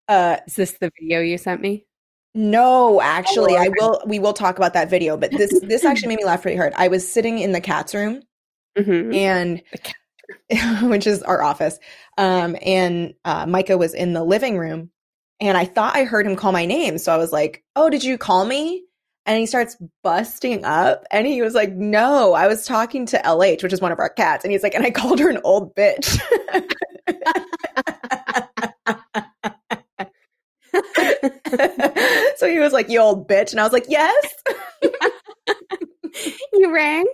[0.09, 1.87] uh, Is this the video you sent me?
[2.35, 4.03] No, actually, Oh, I will.
[4.07, 6.75] We will talk about that video, but this this actually made me laugh pretty hard.
[6.77, 8.21] I was sitting in the cat's room,
[8.79, 9.15] Mhm.
[9.15, 11.79] and The cat which is our office,
[12.19, 14.91] um, and uh, Micah was in the living room,
[15.41, 18.05] and I thought I heard him call my name, so I was like, "Oh, did
[18.05, 18.85] you call me?"
[19.27, 23.63] And he starts busting up, and he was like, "No, I was talking to LH,
[23.63, 25.75] which is one of our cats," and he's like, "And I called her an old
[25.75, 26.19] bitch."
[32.37, 34.35] so he was like, "You old bitch," and I was like, "Yes."
[36.53, 37.07] you rang?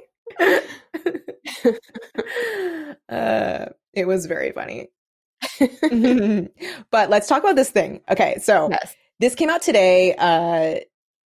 [3.08, 4.88] uh, it was very funny.
[6.90, 8.00] but let's talk about this thing.
[8.10, 8.94] Okay, so Yes.
[9.20, 10.14] this came out today.
[10.16, 10.80] Uh,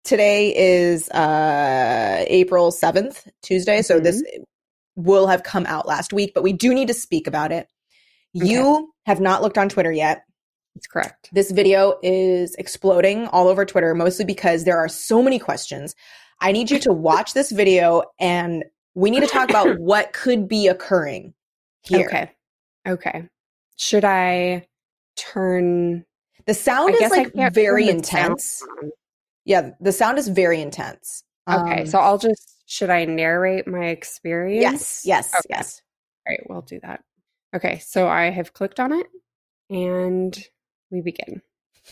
[0.04, 3.82] today is uh, April 7th, Tuesday.
[3.82, 4.22] So this
[4.96, 7.68] will have come out last week, but we do need to speak about it.
[8.32, 10.22] You have not looked on Twitter yet.
[10.74, 11.28] That's correct.
[11.32, 15.94] This video is exploding all over Twitter, mostly because there are so many questions.
[16.40, 20.46] I need you to watch this video and we need to talk about what could
[20.48, 21.34] be occurring
[21.82, 22.06] here.
[22.06, 22.30] Okay.
[22.86, 23.28] Okay.
[23.78, 24.66] Should I
[25.16, 26.04] turn
[26.46, 28.62] The sound I is like very intense.
[29.44, 31.22] Yeah, the sound is very intense.
[31.48, 34.60] Okay, Um, so I'll just should I narrate my experience?
[34.62, 35.46] yes, yes, Okay.
[35.50, 35.80] yes.
[36.26, 37.02] All right, we'll do that.
[37.56, 39.06] Okay, so I have clicked on it
[39.70, 40.38] and
[40.90, 41.40] we begin.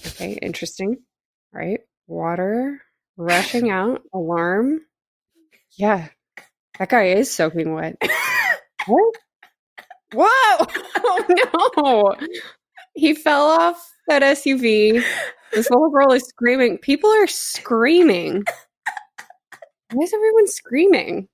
[0.06, 0.98] Okay, interesting.
[1.54, 2.82] All right, water
[3.16, 4.80] rushing out, alarm.
[5.78, 6.08] Yeah,
[6.78, 7.96] that guy is soaking wet.
[8.86, 9.14] What?
[10.14, 10.66] Whoa!
[11.08, 12.28] Oh no!
[12.94, 15.02] He fell off that SUV.
[15.52, 16.78] This little girl is screaming.
[16.78, 18.44] People are screaming.
[19.92, 21.28] Why is everyone screaming?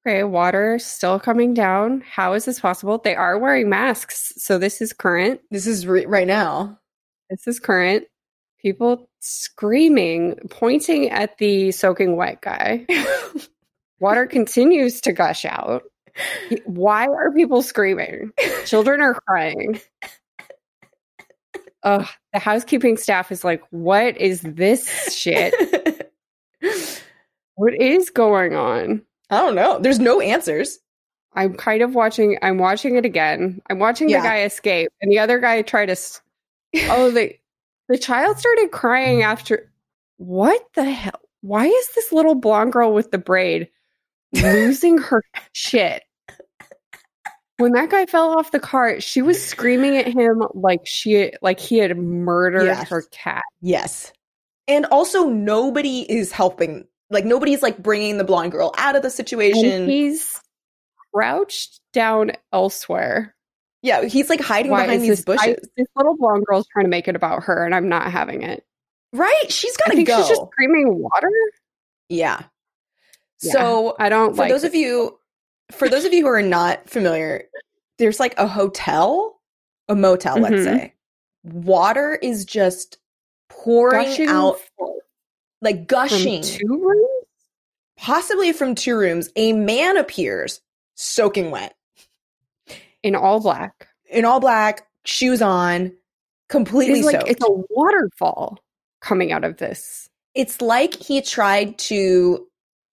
[0.08, 2.02] Okay, water still coming down.
[2.10, 2.98] How is this possible?
[2.98, 5.42] They are wearing masks, so this is current.
[5.52, 6.80] this is re- right now.
[7.30, 8.06] This is current.
[8.62, 12.88] People screaming, pointing at the soaking wet guy.
[14.00, 15.84] Water continues to gush out.
[16.66, 18.32] Why are people screaming?
[18.66, 19.80] Children are crying.
[21.84, 25.54] Ugh, the housekeeping staff is like, what is this shit?
[27.56, 29.02] What is going on?
[29.30, 29.80] I don't know.
[29.80, 30.80] There's no answers.
[31.34, 32.38] I'm kind of watching.
[32.42, 33.62] I'm watching it again.
[33.70, 34.22] I'm watching Yeah.
[34.22, 35.92] the guy escape, and the other guy try to.
[35.92, 36.22] s-
[36.90, 37.36] Oh, the
[37.88, 39.70] the child started crying after.
[40.18, 41.20] What the hell?
[41.42, 43.70] Why is this little blonde girl with the braid
[44.34, 46.04] losing her shit?
[47.60, 51.60] When that guy fell off the cart, she was screaming at him like she like
[51.60, 52.90] he had murdered Yes.
[52.90, 53.44] her cat.
[53.62, 54.12] Yes.
[54.68, 56.88] And also nobody is helping.
[57.10, 59.90] Like nobody's like bringing the blonde girl out of the And situation.
[59.90, 60.40] he's
[61.14, 63.36] crouched down elsewhere.
[63.82, 65.42] yeah, he's like hiding Why behind these this, bushes.
[65.44, 68.44] I, this little blonde girl's trying to make it about her, and I'm not having
[68.44, 68.64] it.
[69.12, 69.52] right?
[69.52, 70.18] She's got to go.
[70.18, 71.30] she's just screaming water.
[72.10, 72.44] yeah.
[73.42, 75.19] Yeah, So I don't for like those of you
[75.72, 77.44] for those of you who are not familiar,
[77.98, 79.40] there's like a hotel,
[79.88, 80.64] a motel, let's Mhm.
[80.64, 80.94] say.
[81.44, 82.98] Water is just
[83.50, 84.60] pouring gushing out
[85.62, 87.26] like gushing, two rooms.
[87.98, 89.30] possibly from two rooms.
[89.36, 90.62] A man appears
[90.96, 91.76] soaking wet.
[93.04, 93.88] in all black.
[94.10, 95.96] in all black, shoes on,
[96.50, 97.30] completely It's like soaked.
[97.30, 98.58] it's a waterfall
[99.02, 100.10] coming out of this.
[100.34, 102.46] It's like he tried to.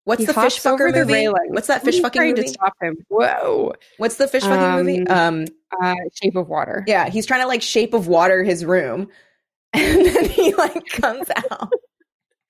[0.06, 1.12] What's He the fish fucker movie?
[1.12, 1.48] railing.
[1.50, 2.42] What's that fish fucking movie?
[2.42, 2.96] to stop him.
[3.08, 3.72] Whoa!
[3.98, 5.06] What's the fish fucking movie?
[5.08, 5.46] Um,
[5.82, 6.84] Uh, Shape of Water.
[6.86, 9.08] yeah, he's trying to like shape of water his room,
[9.74, 11.72] and then he like comes out,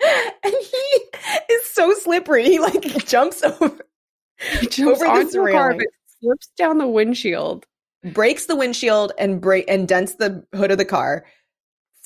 [0.45, 1.05] and he
[1.51, 2.45] is so slippery.
[2.45, 3.79] He like jumps over,
[4.61, 5.87] He jumps over this onto the car, but
[6.21, 7.65] slips down the windshield.
[8.13, 11.25] breaks the windshield, and break and dents the hood of the car.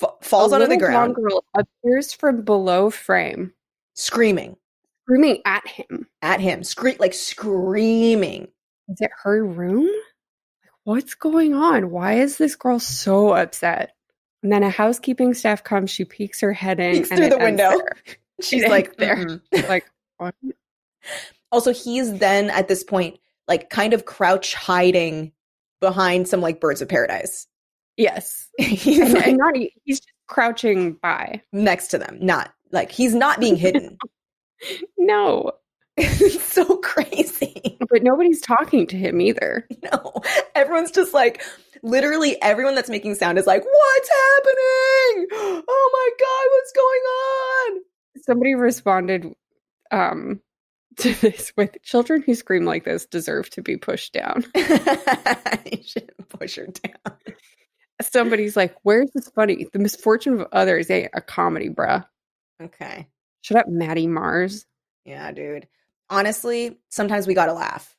[0.01, 3.51] F- falls A onto the ground, girl appears from below frame,
[3.95, 4.55] screaming
[5.03, 6.07] screaming at him.
[6.21, 8.47] at him, scream like screaming.
[8.89, 9.85] Is it her room?
[9.85, 11.91] Like, what's going on?
[11.91, 13.95] Why is this girl so upset?
[14.43, 15.91] And then a housekeeping staff comes.
[15.91, 17.71] She peeks her head in Peeks and through the window.
[18.41, 19.39] She's like there.
[19.69, 19.85] Like,
[20.17, 20.35] what?
[21.51, 25.31] Also, he's then at this point like kind of crouch hiding
[25.79, 27.47] behind some like birds of paradise.
[27.97, 28.49] Yes.
[28.57, 31.41] he's And, like and not he's just crouching by.
[31.51, 33.97] next to them, not like he's not being hidden.
[34.97, 35.51] No,
[35.97, 37.77] it's so crazy.
[37.89, 39.67] but nobody's talking to him either.
[39.83, 40.13] No,
[40.55, 41.41] everyone's just like
[41.81, 45.27] literally everyone that's making sound is like, "What's happening?
[45.67, 47.81] Oh my god, what's going on?
[48.23, 49.33] Somebody responded
[49.89, 50.39] um,
[50.97, 54.45] to this with children who scream like this deserve to be pushed down.
[54.53, 57.17] going on?" you should push her down.
[58.01, 59.67] Somebody's like, "Where's this funny?
[59.73, 62.05] The misfortune of others ain't a comedy, bruh."
[62.61, 63.07] Okay.
[63.41, 64.65] Shut up, Maddie Mars.
[65.05, 65.67] Yeah, dude.
[66.09, 67.95] Honestly, sometimes we gotta laugh.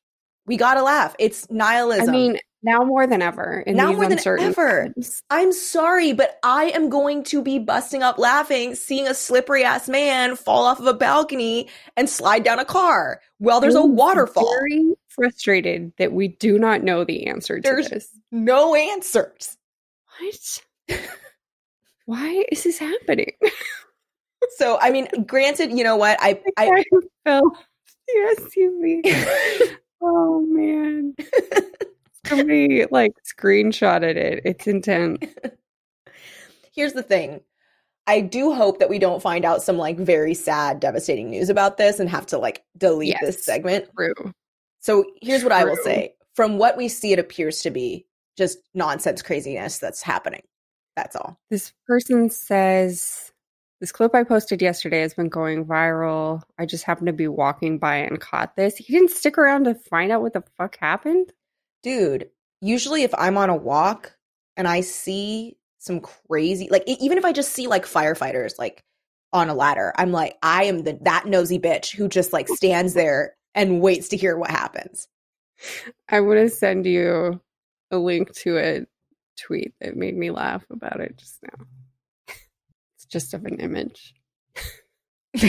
[0.46, 1.14] We gotta laugh.
[1.18, 2.09] It's nihilism.
[2.09, 3.61] I mean, now more than ever.
[3.66, 4.92] In Now more than ever.
[4.94, 5.22] times.
[5.31, 9.88] I'm sorry, but I am going to be busting up laughing seeing a slippery ass
[9.88, 13.96] man fall off of a balcony and slide down a car while there's a I'm
[13.96, 14.48] waterfall.
[14.61, 18.09] Very frustrated that we do not know the answer to There's- this.
[18.31, 19.57] No answers.
[20.20, 20.62] What?
[22.07, 23.33] Why is this happening?
[24.57, 26.18] So, I mean, granted, you know what?
[26.20, 26.85] I, I, I
[27.24, 27.57] fell
[28.09, 29.76] the SUV.
[30.00, 31.14] oh man.
[32.26, 34.42] Somebody like screenshotted it.
[34.44, 35.24] It's intense.
[36.74, 37.40] here's the thing.
[38.07, 41.76] I do hope that we don't find out some like very sad, devastating news about
[41.76, 43.88] this and have to like delete this segment.
[43.96, 44.33] True.
[44.81, 46.14] So here's what I will say.
[46.35, 50.42] From what we see, it appears to be just nonsense craziness that's happening.
[50.96, 51.38] That's all.
[51.50, 53.31] This person says
[53.82, 56.40] this clip I posted yesterday has been going viral.
[56.56, 58.76] I just happened to be walking by and caught this.
[58.76, 61.32] He didn't stick around to find out what the fuck happened.
[61.82, 64.16] Dude, usually if I'm on a walk
[64.56, 68.84] and I see some crazy, like even if I just see like firefighters like
[69.32, 72.94] on a ladder, I'm like, I am the that nosy bitch who just like stands
[72.94, 75.08] there and waits to hear what happens.
[76.08, 77.40] I want to send you
[77.90, 78.86] a link to a
[79.36, 81.66] tweet that made me laugh about it just now.
[83.12, 84.14] Just of an image.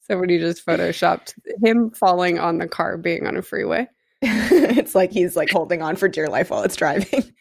[0.00, 1.34] Somebody just photoshopped
[1.64, 3.88] him falling on the car being on a freeway.
[4.22, 7.22] it's like he's like holding on for dear life while it's driving.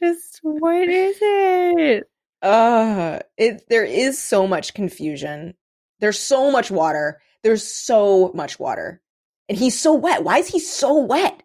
[0.00, 2.04] Just what is it?
[2.40, 5.54] Uh it there is so much confusion.
[6.00, 7.20] There's so much water.
[7.42, 9.00] There's so much water.
[9.48, 10.24] And he's so wet.
[10.24, 11.42] Why is he so wet?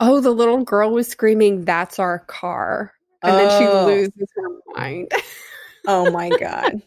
[0.00, 2.92] Oh, the little girl was screaming, That's our car.
[3.22, 3.86] And then she Oh.
[3.86, 5.10] loses her mind.
[5.84, 6.80] Oh my god.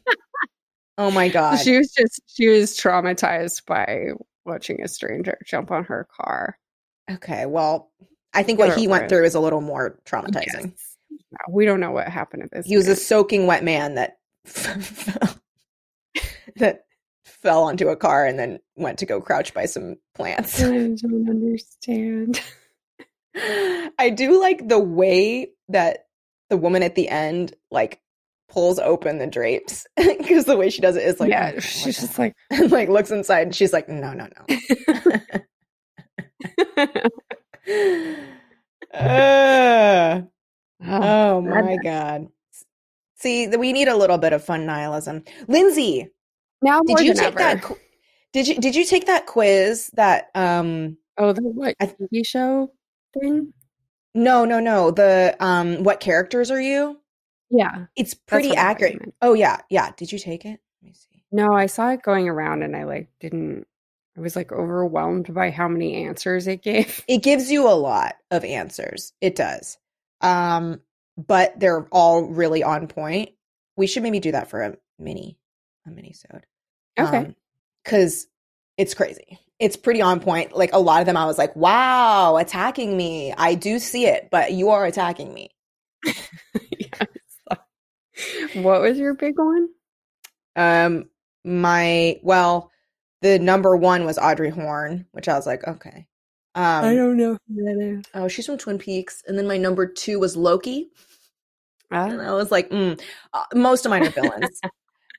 [0.98, 1.58] Oh my god.
[1.58, 4.12] she was just, she was traumatized by
[4.46, 6.58] watching a stranger jump on her car.
[7.12, 7.92] Okay, well,
[8.34, 10.72] I think what he went through is a little more traumatizing.
[10.72, 10.98] Yes.
[11.50, 12.66] We don't know what happened to this.
[12.66, 14.18] He was a soaking wet man that
[16.56, 16.86] that
[17.26, 20.62] fell onto a car and then went to go crouch by some plants.
[20.64, 22.42] I don't understand.
[23.36, 26.06] I do like the way that
[26.50, 28.00] the woman at the end like
[28.50, 32.00] pulls open the drapes because the way she does it is like yeah, "Oh, she's
[32.00, 34.46] just like, and like looks inside and she's like no no no
[38.94, 40.22] Uh,
[40.88, 42.28] oh my god
[43.16, 46.08] see we need a little bit of fun nihilism lindsay
[46.62, 47.38] now did you take ever.
[47.40, 47.64] that
[48.32, 52.72] did you did you take that quiz that um oh, the what I- TV show
[53.20, 53.54] thing?
[54.16, 54.92] No no no.
[54.92, 57.00] The um what characters are you?
[57.52, 57.86] Yeah.
[57.96, 59.14] it's pretty what I thought you accurate.
[59.22, 59.92] oh yeah yeah.
[59.98, 60.60] Did you take it?
[60.82, 61.24] Let me see.
[61.32, 63.68] No, I saw it going around and I like didn't
[64.18, 67.04] I was like overwhelmed by how many answers it gave.
[67.08, 69.14] it gives you a lot of answers.
[69.22, 69.78] It does.
[70.22, 70.82] Um
[71.18, 73.30] but they're all really on point.
[73.78, 75.38] We should maybe do that for a mini
[75.86, 76.46] a mini sode
[77.00, 77.36] Okay.
[77.84, 78.28] because
[78.78, 82.38] it's crazy it's pretty on point like a lot of them i was like wow
[82.38, 85.50] attacking me i do see it but you are attacking me
[86.06, 87.08] yes.
[88.54, 89.70] What was your big one?
[90.56, 91.10] um
[91.44, 92.72] my well
[93.22, 96.08] the number one was audrey horne which i was like okay
[96.56, 98.06] um I don't know who that is.
[98.14, 100.90] oh she's from twin peaks and then my number two was loki
[101.92, 103.00] and Ah, I was like, mm.
[103.34, 104.60] uh, most of mine are villains.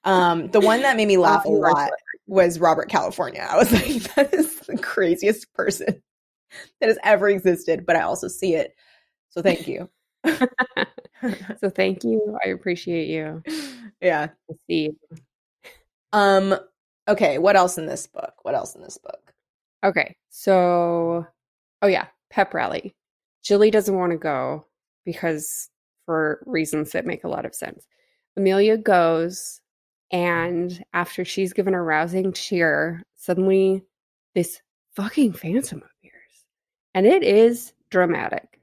[0.04, 1.90] um, the one that made me laugh a Oh, you are lot
[2.26, 3.46] was Robert California.
[3.48, 6.02] I was like, that is the craziest person
[6.80, 8.74] that has ever existed, but I also see it.
[9.30, 9.88] So thank you.
[10.24, 12.38] so thank you.
[12.44, 13.42] I appreciate you.
[14.00, 14.28] yeah.
[14.50, 14.90] I see.
[16.12, 16.56] Um.
[17.08, 17.38] Okay.
[17.38, 18.32] What else in this book?
[18.42, 19.34] What else in this book?
[19.84, 20.16] Okay.
[20.30, 21.26] So
[21.82, 22.94] oh yeah, pep rally.
[23.44, 24.66] Jilly doesn't want to go
[25.04, 25.68] because
[26.04, 27.86] for reasons that make a lot of sense.
[28.36, 29.60] Amelia goes
[30.10, 33.84] and after she's given a rousing cheer, suddenly
[34.34, 34.60] this
[34.94, 36.44] fucking phantom appears.
[36.94, 38.60] And it is dramatic.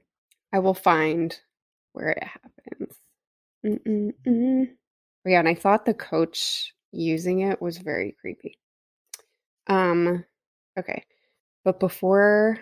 [0.52, 1.38] I will find
[1.92, 2.96] where it happens.
[3.64, 4.68] Mm-mm-mm.
[5.24, 8.58] Yeah, and I thought the coach using it was very creepy.
[9.66, 10.24] Um,
[10.78, 11.04] okay.
[11.64, 12.58] But before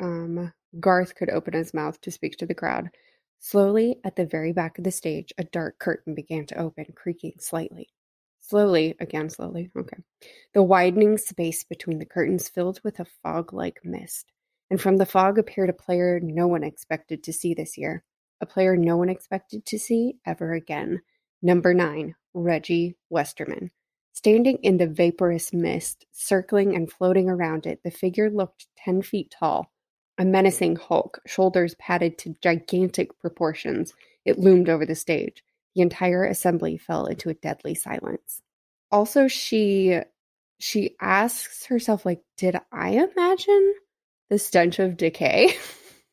[0.00, 2.90] um, Garth could open his mouth to speak to the crowd,
[3.38, 7.34] slowly at the very back of the stage, a dark curtain began to open, creaking
[7.38, 7.88] slightly.
[8.42, 9.98] Slowly, again, slowly, okay.
[10.52, 14.32] The widening space between the curtains filled with a fog like mist,
[14.68, 18.04] And from the fog appeared a player no one expected to see this year,
[18.40, 21.02] a player no one expected to see ever again.
[21.40, 23.70] Number nine, Reggie Westerman.
[24.12, 29.30] Standing in the vaporous mist, circling and floating around it, the figure looked 10 feet
[29.38, 29.72] tall.
[30.18, 35.42] A menacing hulk, shoulders padded to gigantic proportions, it loomed over the stage.
[35.74, 38.42] The entire assembly fell into a deadly silence.
[38.90, 40.00] Also, she
[40.58, 43.74] she asks herself, like, did I imagine
[44.30, 45.56] the stench of decay?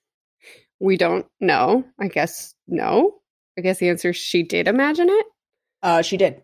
[0.80, 1.84] we don't know.
[2.00, 3.20] I guess no.
[3.58, 5.26] I guess the answer is she did imagine it.
[5.84, 6.44] Uh, she did.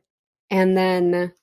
[0.52, 1.34] And then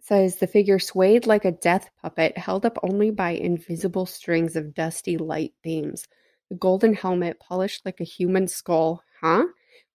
[0.00, 4.72] says the figure swayed like a death puppet, held up only by invisible strings of
[4.72, 6.06] dusty light beams.
[6.48, 9.46] The golden helmet, polished like a human skull, huh?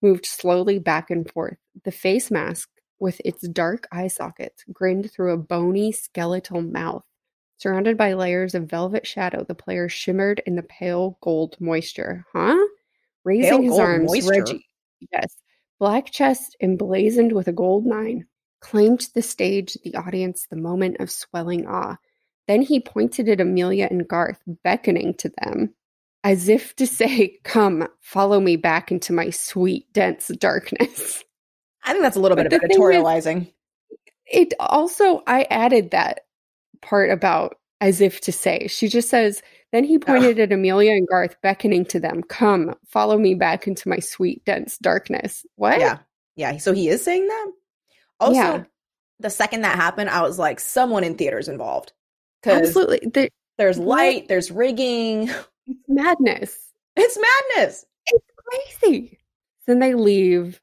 [0.02, 1.58] Moved slowly back and forth.
[1.84, 7.04] The face mask, with its dark eye sockets, grinned through a bony skeletal mouth.
[7.58, 12.26] Surrounded by layers of velvet shadow, the player shimmered in the pale gold moisture.
[12.34, 12.58] Huh?
[13.24, 14.30] Raising Pale his arms, moisture?
[14.30, 14.66] Reggie.
[15.12, 15.36] Yes.
[15.80, 18.26] Black chest emblazoned with a gold nine
[18.62, 21.98] claimed the stage, the audience, the moment of swelling awe.
[22.48, 25.74] Then he pointed at Amelia and Garth, beckoning to them,
[26.24, 31.24] as if to say, Come, follow me back into my sweet, dense darkness.
[31.84, 33.52] I think that's a little But bit of thing is- editorializing.
[34.28, 36.22] It also, I added that
[36.82, 38.68] part about as if to say.
[38.68, 39.42] She just says,
[39.72, 40.00] Then he oh.
[40.00, 44.46] pointed at Amelia and Garth, beckoning to them, Come, follow me back into my sweet,
[44.46, 45.46] dense darkness.
[45.56, 45.80] What?
[45.80, 45.98] Yeah.
[46.36, 46.58] Yeah.
[46.58, 47.48] So he is saying that.
[48.20, 48.64] Also, Yeah.
[49.20, 51.92] the second that happened, I was like, someone in theaters involved.
[52.42, 53.00] Because Absolutely.
[53.10, 55.30] The, there's light, there's rigging.
[55.72, 56.70] it's madness.
[56.96, 57.86] It's madness.
[58.08, 58.26] It's
[58.80, 59.20] crazy.
[59.68, 60.60] Then they leave.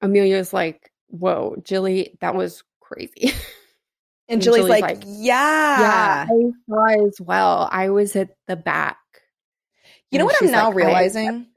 [0.00, 3.32] Amelia's like, Whoa, Jilly, that was crazy.
[4.28, 5.80] And And Julie's Julie's like, like, yeah.
[5.80, 7.68] yeah, I saw as well.
[7.70, 8.98] I was at the back.
[10.10, 11.46] You know And what I'm now like, realizing?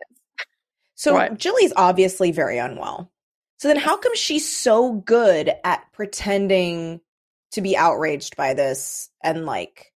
[0.96, 1.38] So What?
[1.38, 3.12] Julie's obviously very unwell.
[3.58, 7.00] So then how come she's so good at pretending
[7.52, 9.94] to be outraged by this and like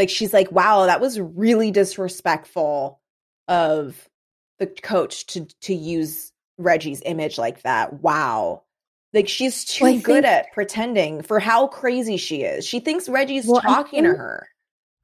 [0.00, 3.00] like she's like, "Wow, that was really disrespectful
[3.48, 4.08] of
[4.58, 8.02] the coach to to use Reggie's image like that.
[8.02, 8.62] Wow."
[9.12, 12.64] Like she's too Well, good think- at pretending for how crazy she is.
[12.64, 14.48] She thinks Reggie's Well, talking to her.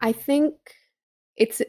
[0.00, 0.54] I think
[1.36, 1.60] it's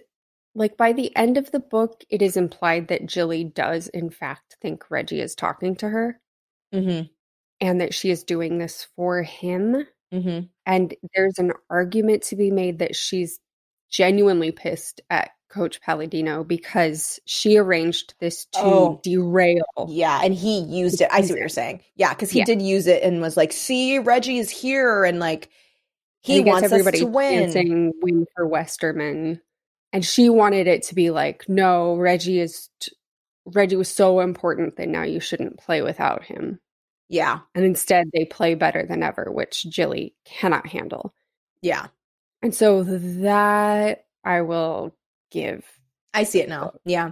[0.56, 4.58] like by the end of the book, it is implied that Jilly does, in fact,
[4.62, 6.20] think Reggie is talking to her
[6.74, 7.08] mm-hmm.
[7.60, 9.86] and that she is doing this for him.
[10.14, 10.50] Mhm.
[10.66, 13.40] And there's an argument to be made that she's
[13.90, 19.00] genuinely pissed at Coach Palladino because she arranged this to Oh.
[19.04, 19.64] derail.
[19.88, 21.08] Yeah, and he used it.
[21.12, 21.82] I see what you're saying.
[21.96, 22.46] Yeah, because he Yeah.
[22.46, 25.50] did use it and was like, "See, Reggie is here," and like
[26.22, 27.40] he and gets wants everybody us to win.
[27.44, 29.42] dancing win for Westerman.
[29.94, 32.92] And she wanted it to be like, no, Reggie is t-
[33.46, 36.60] Reggie was so important that now you shouldn't play without him.
[37.10, 41.14] Yeah, And instead they play better than ever, which Jilly cannot handle.
[41.62, 41.88] yeah,
[42.42, 44.96] And so that I will
[45.32, 45.66] give
[46.14, 46.74] I see it now.
[46.86, 47.12] Yeah,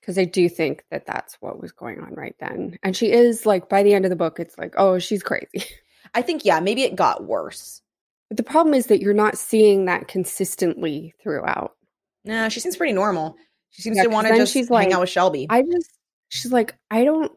[0.00, 2.78] because I do think that that's what was going on right then.
[2.82, 5.64] And she is like by the end of the book it's like, oh, she's crazy.
[6.14, 7.82] I think yeah, maybe it got worse.
[8.28, 11.76] But the problem is that you're not seeing that consistently throughout.
[12.24, 13.36] Nah, she seems pretty normal.
[13.70, 15.46] She seems Yeah, to want to just she's hang like, out with Shelby.
[15.48, 15.92] I just,
[16.28, 17.32] she's like, I don't,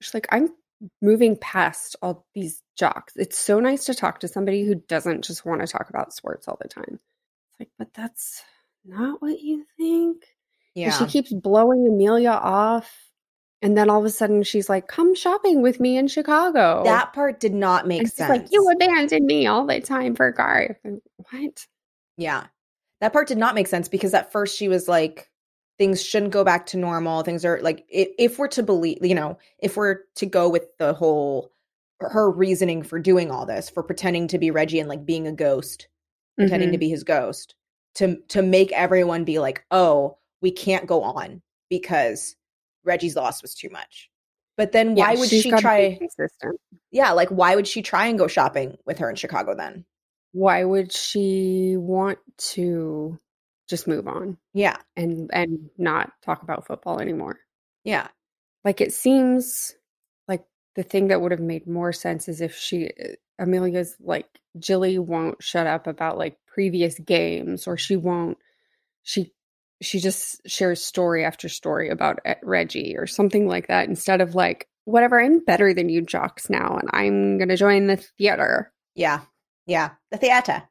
[0.00, 0.48] she's like, I'm
[1.00, 3.14] moving past all these jocks.
[3.16, 6.48] It's so nice to talk to somebody who doesn't just want to talk about sports
[6.48, 6.98] all the time.
[6.98, 8.42] It's like, but that's
[8.84, 10.24] not what you think.
[10.74, 12.90] And yeah, she keeps blowing Amelia off.
[13.60, 16.82] And then all of a sudden she's like, come shopping with me in Chicago.
[16.84, 18.28] that part did not make and she's sense.
[18.28, 20.78] like, you abandoned me all the time for Garth.
[20.82, 21.66] And what?
[22.16, 22.46] Yeah.
[23.00, 25.28] That part did not make sense because at first she was like,
[25.82, 27.24] things shouldn't go back to normal.
[27.24, 30.92] Things are like, if we're to believe, you know, if we're to go with the
[30.92, 31.50] whole,
[31.98, 35.32] her reasoning for doing all this, for pretending to be Reggie and like being a
[35.32, 35.88] ghost,
[36.38, 36.72] pretending Mhm.
[36.72, 37.56] to be his ghost,
[37.96, 42.36] to to make everyone be like, oh, we can't go on because
[42.84, 44.08] Reggie's loss was too much.
[44.56, 45.96] But then Yeah, why would she try?
[45.98, 46.60] consistent?
[46.92, 49.84] Yeah, like why would she try and go shopping with her in Chicago then?
[50.30, 52.20] Why would she want
[52.54, 53.18] to
[53.72, 54.36] just move on?
[54.52, 57.38] Yeah, and and not talk about football anymore.
[57.84, 58.08] yeah,
[58.64, 59.74] Like it seems
[60.28, 60.44] like
[60.76, 62.90] the thing that would have made more sense is if she
[63.40, 68.36] Amelia's like Jilly won't shut up about like previous games or she won't
[69.02, 69.32] she
[69.80, 74.34] she just shares story after story about eh, Reggie or something like that instead of
[74.34, 78.72] like whatever I'm better than you jocks now and I'm going to join the theater.
[78.94, 79.20] Yeah.
[79.66, 79.92] Yeah.
[80.10, 80.64] The theater.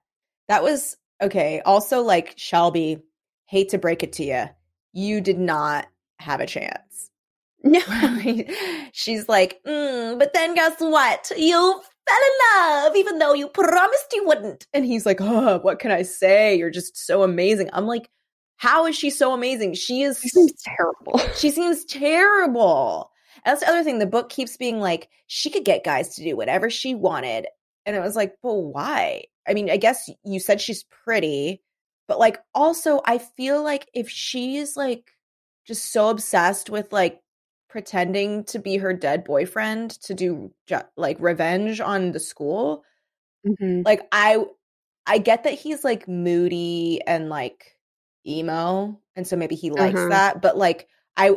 [0.48, 1.62] That was okay.
[1.66, 3.02] Also, like Shelby
[3.46, 4.46] hate to break it to you,
[4.94, 5.88] you did not
[6.20, 7.10] have a chance.
[7.64, 7.80] No.
[8.92, 11.32] She's like, mm, but then guess what?
[11.38, 14.66] You fell in love, even though you promised you wouldn't.
[14.74, 16.56] And he's like, oh, what can I say?
[16.56, 17.70] You're just so amazing.
[17.72, 18.10] I'm like,
[18.58, 19.76] how is she so amazing?
[19.76, 21.20] She is She seems terrible.
[21.36, 23.12] she seems terrible.
[23.46, 24.00] And that's the other thing.
[24.00, 27.46] The book keeps being like, she could get guys to do whatever she wanted.
[27.86, 29.26] And it was like, well, why?
[29.48, 31.62] I mean, I guess you said she's pretty,
[32.08, 35.12] but like, also, I feel like if she's like
[35.66, 37.22] just so obsessed with like
[37.70, 40.54] pretending to be her dead boyfriend to do
[40.98, 42.84] like revenge on the school,
[43.44, 43.84] Mhm.
[43.86, 44.46] like, I,
[45.08, 47.78] I get that he's like moody and like
[48.28, 50.08] emo, and so maybe he likes Uh-huh.
[50.08, 50.88] that, but like,
[51.18, 51.36] I,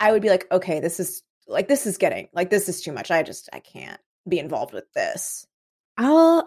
[0.00, 2.92] I would be like, okay, this is like this is getting like this is too
[2.92, 3.10] much.
[3.10, 5.46] I just I can't be involved with this.
[5.96, 6.44] I'll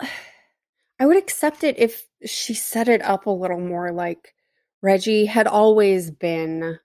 [1.04, 4.34] I would accept it if she set it up a little more like
[4.82, 6.80] Reggie had always been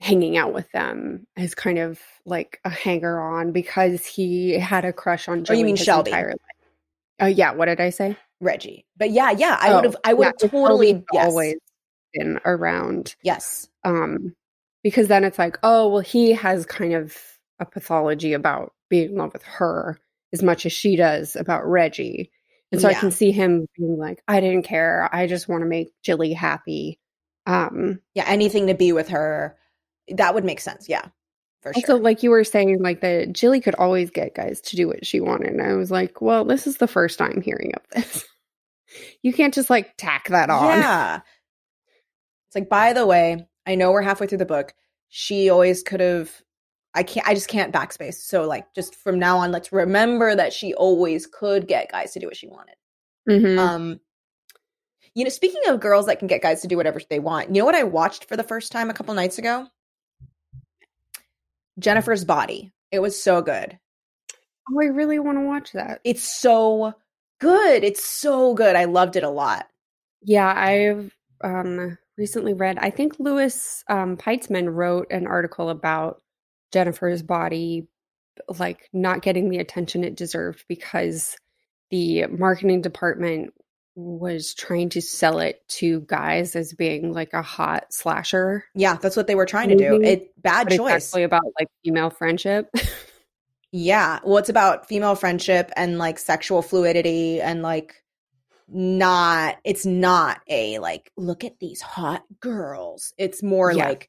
[0.00, 4.94] hanging out with them as kind of like a hanger on because he had a
[4.94, 6.10] crush on Oh, you mean Shelby.
[7.20, 8.16] Oh yeah, what did I say?
[8.40, 8.86] Reggie.
[8.96, 11.26] But yeah, yeah, I Oh, would have I would have yeah, totally yes.
[11.26, 11.56] always
[12.14, 13.14] been around.
[13.22, 13.68] Yes.
[13.84, 14.34] Um
[14.82, 17.14] because then it's like, oh well he has kind of
[17.58, 19.98] a pathology about being in love with her
[20.32, 22.30] as much as she does about Reggie.
[22.72, 25.08] And so I can see him being like, I didn't care.
[25.12, 26.98] I just want to make Jilly happy.
[27.46, 29.56] Um Yeah, anything to be with her.
[30.08, 30.88] That would make sense.
[30.88, 31.08] Yeah.
[31.60, 32.00] For also sure.
[32.00, 35.20] like you were saying, like that Jilly could always get guys to do what she
[35.20, 35.48] wanted.
[35.52, 38.24] And I was like, well, this is the first time hearing of this.
[39.22, 40.78] you can't just like tack that on.
[40.78, 41.20] Yeah.
[42.48, 44.74] It's like, by the way, I know we're halfway through the book.
[45.08, 46.30] She always could have
[46.94, 48.14] I can't I just can't backspace.
[48.14, 52.20] So like just from now on, let's remember that she always could get guys to
[52.20, 52.74] do what she wanted.
[53.28, 53.58] Mhm.
[53.58, 54.00] Um,
[55.14, 57.60] you know, speaking of girls that can get guys to do whatever they want, you
[57.60, 59.66] know what I watched for the first time a couple nights ago?
[61.78, 62.72] Jennifer's Body.
[62.90, 63.78] It was so good.
[64.70, 66.00] oh, I really want to watch that.
[66.04, 66.94] It's so
[67.40, 67.84] good.
[67.84, 68.76] It's so good.
[68.76, 69.66] I loved it a lot.
[70.22, 71.12] Yeah, I've
[71.42, 72.78] um, recently read.
[72.78, 76.21] I think Louis um, Peitzman wrote an article about
[76.72, 77.86] Jennifer's body,
[78.58, 81.36] like not getting the attention it deserved because
[81.90, 83.52] the marketing department
[83.94, 88.64] was trying to sell it to guys as being like a hot slasher.
[88.74, 89.90] Yeah, that's what they were trying to do.
[89.90, 90.92] Movie, It bad But it's choice.
[91.08, 92.70] actually about like female friendship.
[93.70, 94.20] Yeah.
[94.24, 98.02] Well, it's about female friendship and like sexual fluidity and like
[98.68, 103.12] not, it's not a like, look at these hot girls.
[103.18, 103.88] It's more Yeah.
[103.88, 104.08] like,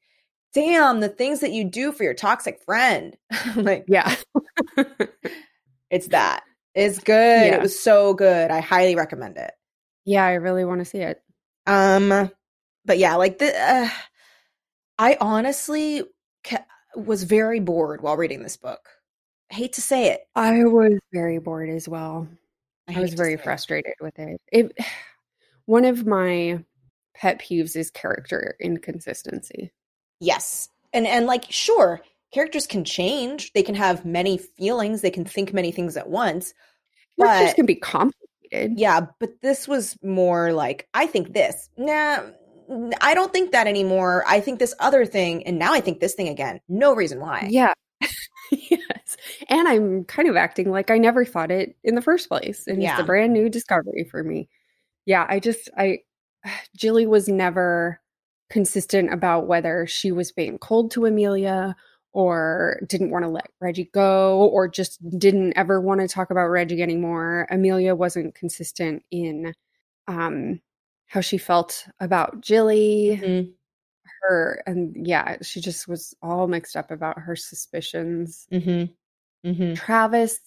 [0.53, 3.17] damn, the things that you do for your toxic friend.
[3.55, 4.15] like, yeah.
[5.89, 6.43] it's that.
[6.75, 7.47] It's good.
[7.47, 7.55] Yeah.
[7.55, 8.51] It was so good.
[8.51, 9.51] I highly recommend it.
[10.05, 11.21] yeah, I really want to see it.
[11.67, 12.31] Um,
[12.85, 13.89] but yeah, like the, uh,
[14.97, 16.03] I honestly
[16.43, 18.89] ca- was very bored while reading this book.
[19.51, 20.21] I hate to say it.
[20.35, 22.27] I was very bored as well.
[22.87, 23.43] I, hate was very say it.
[23.43, 24.41] frustrated with it.
[24.51, 24.77] It
[25.65, 26.63] one of my
[27.13, 29.71] pet peeves is character inconsistency.
[30.23, 30.69] Yes.
[30.93, 32.01] And and like sure,
[32.31, 33.51] characters can change.
[33.53, 35.01] They can have many feelings.
[35.01, 36.53] They can think many things at once.
[37.19, 38.79] Characters But can be complicated.
[38.79, 41.69] yeah, but this was more like I think this.
[41.77, 42.21] Nah,
[43.01, 44.23] I don't think that anymore.
[44.27, 46.61] I think this other thing and now I think this thing again.
[46.69, 47.47] No reason why.
[47.49, 47.73] Yeah.
[48.51, 49.17] yes.
[49.49, 52.65] And I'm kind of acting like I never thought it in the first place.
[52.67, 54.47] And it's a brand new discovery for me.
[55.05, 55.99] Yeah, I just I
[56.77, 57.99] Jilly was never
[58.53, 61.75] consistent about whether she was being cold to Amelia
[62.11, 66.45] or didn't want to let Reggie go or just didn't ever want to talk about
[66.49, 67.47] Reggie anymore.
[67.49, 69.53] Amelia wasn't consistent in
[70.07, 70.61] um
[71.07, 73.53] how she felt about Jilly Mhm.
[74.21, 78.93] her and yeah she just was all mixed up about her suspicions Mhm.
[79.45, 79.75] Mhm.
[79.75, 80.39] travis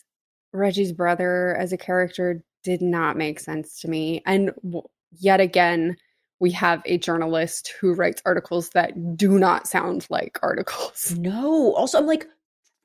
[0.53, 4.83] reggie's brother as a character did not make sense to me and w-
[5.19, 5.97] yet again
[6.41, 11.75] we have a journalist who writes articles that do not sound like articles No.
[11.75, 12.27] Also, I'm like,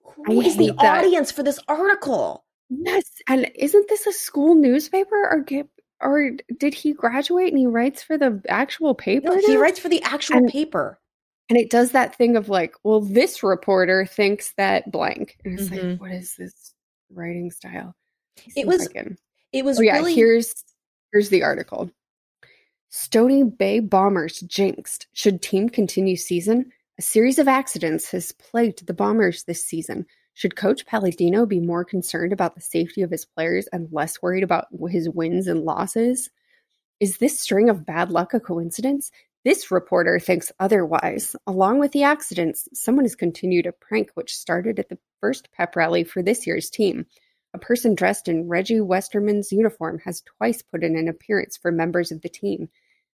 [0.04, 1.04] who I is the that.
[1.04, 2.44] audience for this article?
[2.70, 5.68] yes and isn't this a school newspaper or get
[6.00, 9.90] or did he graduate and he writes for the actual paper No, he writes for
[9.90, 10.98] the actual And- paper.
[11.50, 15.36] And it does that thing of like, well, this reporter thinks that blank.
[15.44, 15.92] And it's Mhm.
[15.92, 16.74] like, what is this
[17.14, 17.94] writing style?
[18.56, 19.18] It was I can-
[19.52, 20.54] It was Oh yeah, really here's
[21.12, 21.92] here's the article.
[22.94, 25.08] Stony Bay Bombers jinxed.
[25.14, 26.74] Should team continue season?
[27.00, 30.06] A series of accidents has plagued the Bombers this season.
[30.34, 34.44] Should Coach Palladino be more concerned about the safety of his players and less worried
[34.44, 36.30] about his wins and losses?
[37.00, 39.10] Is this string of bad luck a coincidence?
[39.46, 41.34] This reporter thinks otherwise.
[41.48, 45.78] Along with the accidents, someone has continued a prank which started at the first pep
[45.78, 47.06] rally for this year's team.
[47.54, 52.12] A person dressed in Reggie Westerman's uniform has twice put in an appearance for members
[52.12, 52.68] of the team.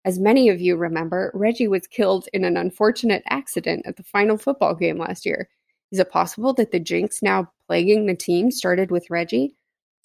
[0.07, 4.37] As many of you remember, Reggie was killed in an unfortunate accident at the final
[4.37, 5.49] football game last year.
[5.91, 9.57] Is it possible that the jinx now plaguing the team started with Reggie?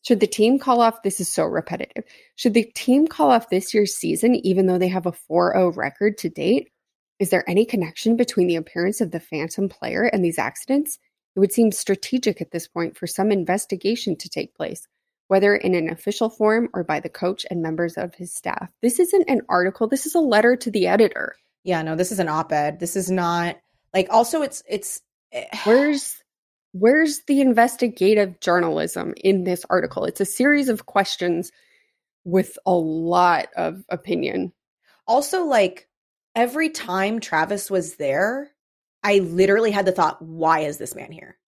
[0.04, 1.04] Should the team call off?
[1.04, 2.02] This is so repetitive.
[2.34, 5.70] Should the team call off this year's season even though they have a 4 0
[5.74, 6.72] record to date?
[7.20, 10.98] Is there any connection between the appearance of the Phantom player and these accidents?
[11.36, 14.88] It would seem strategic at this point for some investigation to take place,
[15.32, 18.68] whether in an official form or by the coach and members of his staff.
[18.82, 21.34] This isn't an article, this is a letter to the editor.
[21.64, 22.80] Yeah, no, this is an op-ed.
[22.80, 23.56] This is not
[23.94, 25.00] like also it's it's
[25.32, 26.22] eh, Where's
[26.72, 30.04] where's the investigative journalism in this article?
[30.04, 31.50] It's a series of questions
[32.24, 34.52] with a lot of opinion.
[35.06, 35.88] also like
[36.36, 38.50] every time Travis was there,
[39.02, 41.38] I literally had the thought, why is this man here?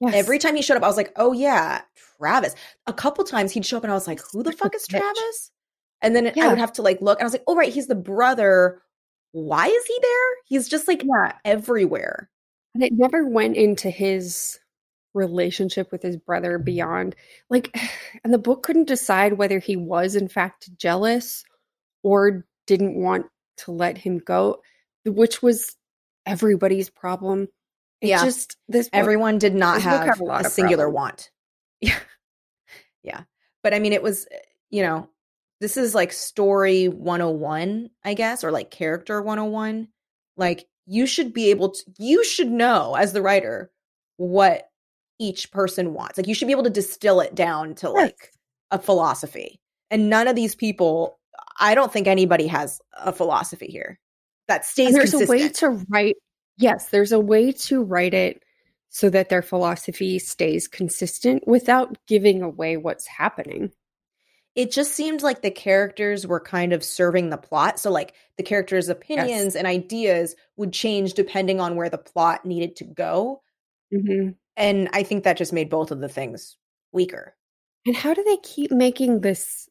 [0.00, 0.14] Yes.
[0.14, 1.82] every time he showed up, I was like, oh yeah,
[2.18, 2.54] Travis.
[2.86, 4.86] A couple times he'd show up and I was like, who the fuck is.
[4.86, 5.50] Travis?
[6.00, 7.88] And then I would have to like look and I was like, oh right, he's
[7.88, 8.80] the brother.
[9.32, 10.36] Why is he there?
[10.46, 11.32] He's just like yeah.
[11.44, 12.30] everywhere.
[12.74, 14.60] And it never went into his
[15.14, 17.16] relationship with his brother beyond
[17.50, 17.76] like
[18.24, 21.44] and the book couldn't decide whether he was in fact jealous
[22.02, 23.26] or didn't want
[23.56, 24.60] to let him go,
[25.04, 25.74] which was
[26.26, 27.48] everybody's problem.
[28.00, 28.24] It Yeah.
[28.24, 30.94] just this book, Everyone did not have a a singular problems.
[30.94, 31.30] want.
[31.80, 31.98] Yeah.
[33.02, 33.22] Yeah.
[33.62, 34.38] But I mean, it was, eh,
[34.70, 35.08] you know,
[35.60, 39.88] this is like story 101, I guess, or like character 101.
[40.36, 43.70] Like you should be able to, you should know as the writer
[44.16, 44.68] what
[45.18, 46.16] each person wants.
[46.18, 47.94] Like you should be able to distill it down to Yes.
[47.96, 48.32] like
[48.70, 49.60] a philosophy.
[49.90, 51.18] And none of these people,
[51.58, 53.98] I don't think anybody has a philosophy here
[54.48, 55.40] that stays And there's consistent.
[55.40, 56.16] a way to write
[56.58, 58.42] yes there's a way to write it
[58.90, 63.70] so that their philosophy stays consistent without giving away what's happening
[64.58, 67.78] it just seemed like the characters were kind of serving the plot.
[67.78, 72.74] So, like, the characters' opinions and ideas would change depending on where the plot needed
[72.76, 73.40] to go.
[73.94, 74.30] mm-hmm.
[74.56, 76.56] And I think that just made both of the things
[76.90, 77.36] weaker.
[77.86, 79.68] and how do they keep making this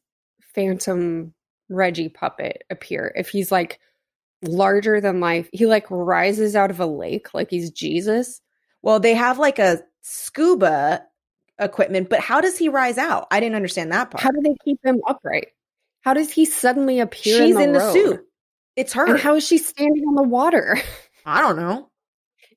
[0.54, 1.34] phantom
[1.68, 3.78] reggie puppet appear if he's like
[4.42, 8.40] larger than life he like rises out of a lake like he's jesus
[8.82, 11.02] Well, they have like a scuba
[11.58, 13.26] equipment, but how does he rise out?
[13.32, 14.22] I didn't understand that part.
[14.22, 15.48] how do they keep him upright
[16.02, 18.20] how does he suddenly appear She's in the, in the suit.
[18.76, 19.06] It's her.
[19.06, 20.78] and how is she standing on the water
[21.26, 21.90] I don't know.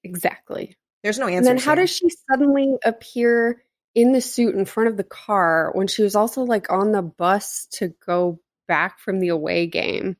[0.03, 1.37] exactly There's no answer.
[1.37, 3.63] And then how does she suddenly appear
[3.95, 7.01] in the suit in front of the car when she was also like on the
[7.01, 10.15] bus to go back from the away game?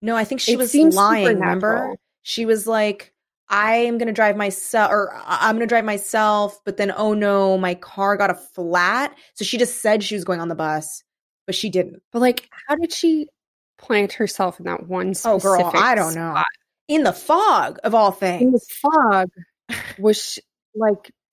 [0.00, 1.26] No, I think she It was lying.
[1.38, 3.12] Remember, she was like,
[3.48, 7.58] "I am gonna drive myself, or I- I'm gonna drive myself." But then, oh no,
[7.58, 9.16] my car got a flat.
[9.34, 11.02] So she just said she was going on the bus,
[11.46, 12.02] but she didn't.
[12.12, 13.28] But like, how did she
[13.76, 16.32] plant herself in that one Oh, girl, I don't know.
[16.32, 16.46] spot?
[16.88, 19.30] In the fog of all things, In the fog
[19.98, 20.40] was she,
[20.74, 21.10] like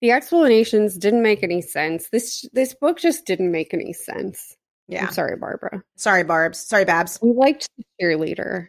[0.00, 2.08] the explanations didn't make any sense.
[2.10, 4.56] This this book just didn't make any sense.
[4.88, 5.06] Yeah.
[5.06, 5.82] I'm sorry, Barbara.
[5.96, 6.58] Sorry, Barb's.
[6.58, 7.18] Sorry, Babs.
[7.22, 8.68] We liked the cheerleader.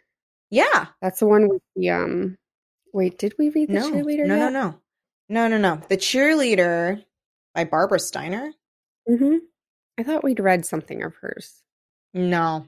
[0.49, 0.87] Yeah.
[1.01, 2.37] That's the one with the um.
[2.93, 3.91] Wait, did we read the No.
[3.91, 4.25] cheerleader?
[4.25, 4.51] No, no, yet?
[4.53, 4.75] no,
[5.29, 5.81] no, no, no.
[5.89, 7.03] The cheerleader
[7.55, 8.51] by Barbara Steiner.
[9.09, 9.37] Mm-hmm.
[9.97, 11.61] I thought we'd read something of hers.
[12.13, 12.67] No,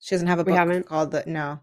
[0.00, 0.86] she doesn't have a We book haven't?
[0.86, 1.24] called the.
[1.26, 1.60] No.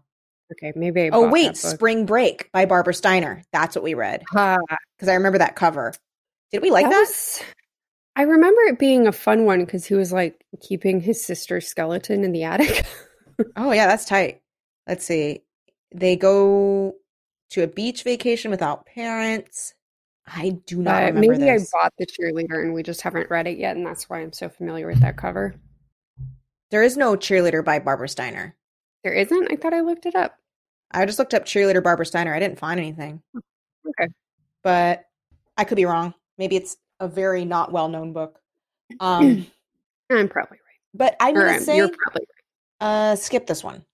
[0.52, 1.02] Okay, maybe.
[1.04, 1.56] I Oh wait, that.
[1.56, 3.44] Spring Break by Barbara Steiner.
[3.52, 4.24] That's what we read.
[4.34, 4.58] Ah,
[4.96, 5.94] because I remember that cover.
[6.50, 6.98] Did we like that?
[6.98, 7.40] was-
[8.16, 12.24] I remember it being a fun one because he was like keeping his sister's skeleton
[12.24, 12.84] in the attic.
[13.56, 14.42] Oh yeah, that's tight.
[14.86, 15.40] Let's see.
[15.94, 16.94] They go
[17.50, 19.72] to a beach vacation without parents.
[20.26, 21.72] I do not remember maybe this.
[21.74, 24.34] I bought the cheerleader and we just haven't read it yet, and that's why I'm
[24.34, 25.54] so familiar with that cover.
[26.70, 28.54] there is no cheerleader by Barbara Steiner.
[29.04, 29.50] There isn't.
[29.50, 30.36] I thought I looked it up.
[30.90, 32.34] I just looked up cheerleader Barbara Steiner.
[32.34, 33.22] I didn't find anything.
[33.88, 34.12] Okay.
[34.62, 35.06] But
[35.56, 36.12] I could be wrong.
[36.36, 38.38] Maybe it's a very not well known book.
[39.00, 39.46] Um,
[40.10, 41.40] I'm probably right, but I'm right.
[41.42, 42.26] Or gonna I'm- say you're probably
[42.80, 43.84] uh, skip this one.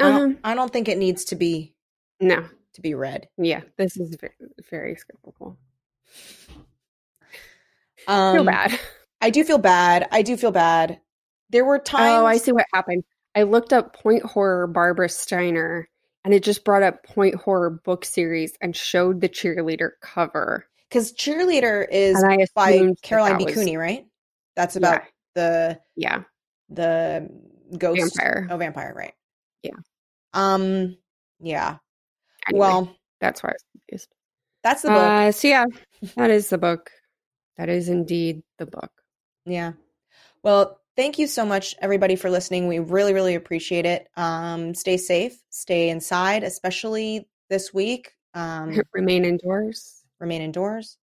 [0.00, 1.74] I don't, Um, I don't think it needs to be
[2.20, 2.44] no.
[2.74, 3.28] to be read.
[3.36, 4.32] Yeah, this is very,
[4.70, 5.56] very skippable.
[8.06, 8.78] Um, Feel bad.
[9.20, 10.06] I do feel bad.
[10.12, 11.00] I do feel bad.
[11.50, 12.20] There were times.
[12.22, 13.04] Oh, I see what happened.
[13.34, 15.88] I looked up Point Horror Barbara Steiner
[16.24, 20.66] and it just brought up Point Horror book series and showed the cheerleader cover.
[20.94, 22.22] Because cheerleader is
[22.54, 23.46] by Caroline B.
[23.46, 24.06] was- Cooney, right?
[24.54, 25.02] That's about
[25.34, 26.22] the Yeah.
[26.68, 27.28] the
[27.76, 28.46] ghost Vampire.
[28.50, 29.14] Oh, vampire, right?
[29.64, 29.74] Yeah.
[30.32, 30.96] Um,
[31.40, 31.78] yeah.
[32.48, 34.08] Anyway, Well, that's why I was confused.
[34.62, 34.98] that's the book.
[34.98, 35.64] Uh, so yeah,
[36.16, 36.90] that is the book.
[37.56, 38.90] That is indeed the book.
[39.46, 39.72] Yeah.
[40.42, 42.68] Well, thank you so much, everybody, for listening.
[42.68, 44.08] We really, really appreciate it.
[44.16, 48.12] Um, stay safe, stay inside, especially this week.
[48.34, 49.93] Um, Remain indoors.
[50.20, 50.98] Remain indoors.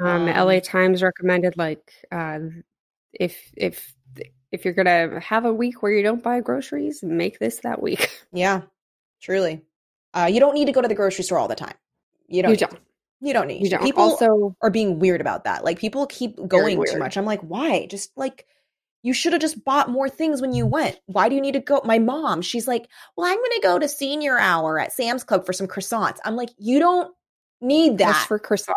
[0.00, 2.40] Um, Um, LA Times recommended like uh,
[3.12, 3.94] if if
[4.50, 8.10] if you're gonna have a week where you don't buy groceries, make this that week.
[8.32, 8.62] Yeah,
[9.20, 9.62] truly.
[10.14, 11.74] Uh, you don't need to go to the grocery store all the time.
[12.28, 12.52] You don't.
[12.52, 12.78] You don't.
[13.20, 13.62] You don't need.
[13.62, 13.76] You to.
[13.76, 13.84] don't.
[13.84, 15.64] People also, are being weird about that.
[15.64, 17.16] Like people keep going too much.
[17.16, 17.86] I'm like, why?
[17.86, 18.46] Just like
[19.02, 20.98] you should have just bought more things when you went.
[21.06, 21.80] Why do you need to go?
[21.84, 25.44] My mom, she's like, well, I'm going to go to senior hour at Sam's Club
[25.44, 26.18] for some croissants.
[26.24, 27.12] I'm like, you don't
[27.62, 28.26] need that.
[28.26, 28.74] for croissants.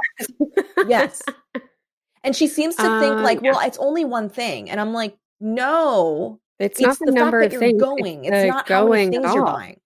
[0.87, 1.21] yes.
[2.23, 3.51] And she seems to think Um, like, yeah.
[3.51, 4.71] well, it's only one thing.
[4.71, 7.79] And I'm like, no, It's, it's, not the the number of you're things.
[7.79, 8.25] going.
[8.25, 9.79] It's, the not how many going things you're buying.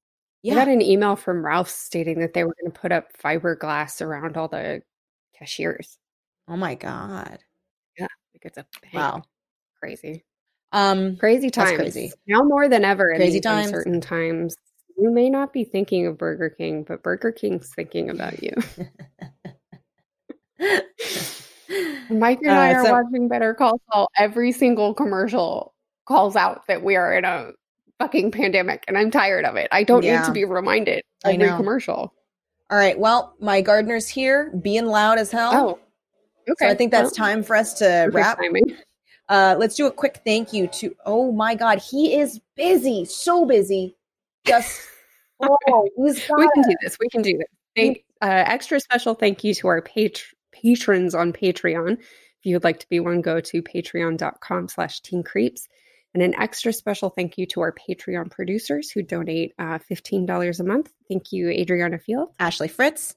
[0.50, 4.02] I got an email from Ralph stating that they were going to put up fiberglass
[4.02, 4.82] around all the
[5.38, 5.98] cashiers.
[6.48, 7.40] Oh my God.
[7.98, 8.92] Yeah, like it's a thing.
[8.94, 9.24] Wow.
[9.82, 10.24] crazy,
[10.72, 11.78] Um, crazy That's times.
[11.78, 12.14] crazy.
[12.26, 13.68] Now more than ever in Crazy times.
[13.68, 14.56] uncertain times.
[15.02, 18.52] You may not be thinking of Burger King, but Burger King's thinking about you.
[22.10, 24.10] Mike and I Uh, are so- watching Better Call Saul.
[24.18, 25.74] Every single commercial
[26.06, 27.52] calls out that we are in a
[28.00, 29.68] fucking pandemic, and I'm tired of it.
[29.72, 31.58] I don't need to be reminded I every know.
[31.58, 32.14] commercial.
[32.72, 32.98] All right.
[33.00, 35.52] Well, my gardener's here, being loud as hell.
[35.54, 35.80] Oh,
[36.52, 36.66] okay.
[36.66, 38.40] So I think that's Well, time for us to wrap.
[39.28, 40.96] Uh, let's do a quick thank you to.
[41.06, 43.96] Oh my God, he is busy, so busy.
[44.50, 44.82] Just
[45.42, 46.70] oh, he's got we can it.
[46.70, 46.98] do this.
[47.00, 47.48] We can do this.
[47.76, 51.94] Thank, uh, extra special thank you to our pat- patrons on Patreon.
[51.94, 55.68] If you would like to be one, go to patreon.com slash teen creeps.
[56.14, 60.64] And an extra special thank you to our Patreon producers who donate uh, $15 a
[60.64, 60.92] month.
[61.08, 63.16] Thank you, Adriana Field, Ashley Fritz,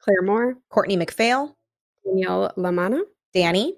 [0.00, 1.54] Claire Moore, Courtney McPhail,
[2.04, 3.00] Danielle Lamana,
[3.32, 3.74] Danny,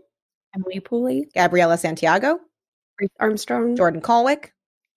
[0.54, 2.40] Emily Pooley, Gabriella Santiago,
[3.00, 4.52] Ruth Armstrong, Jordan Colwick,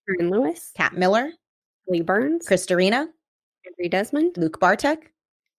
[0.08, 1.30] Aaron Lewis, Kat Miller,
[1.88, 3.08] Lee Burns, Christarina,
[3.64, 5.12] Henry Desmond, Luke Bartek,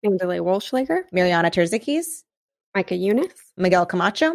[0.04, 2.22] Angela Walschlager, Mariana Terzikis,
[2.74, 4.34] Micah Eunice, Miguel Camacho,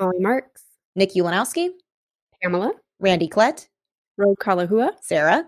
[0.00, 0.62] Molly Marks,
[0.96, 1.70] Nick Ulanowski,
[2.42, 3.68] Pamela, Randy Klett,
[4.16, 5.44] Roe Kalahua, Sarah,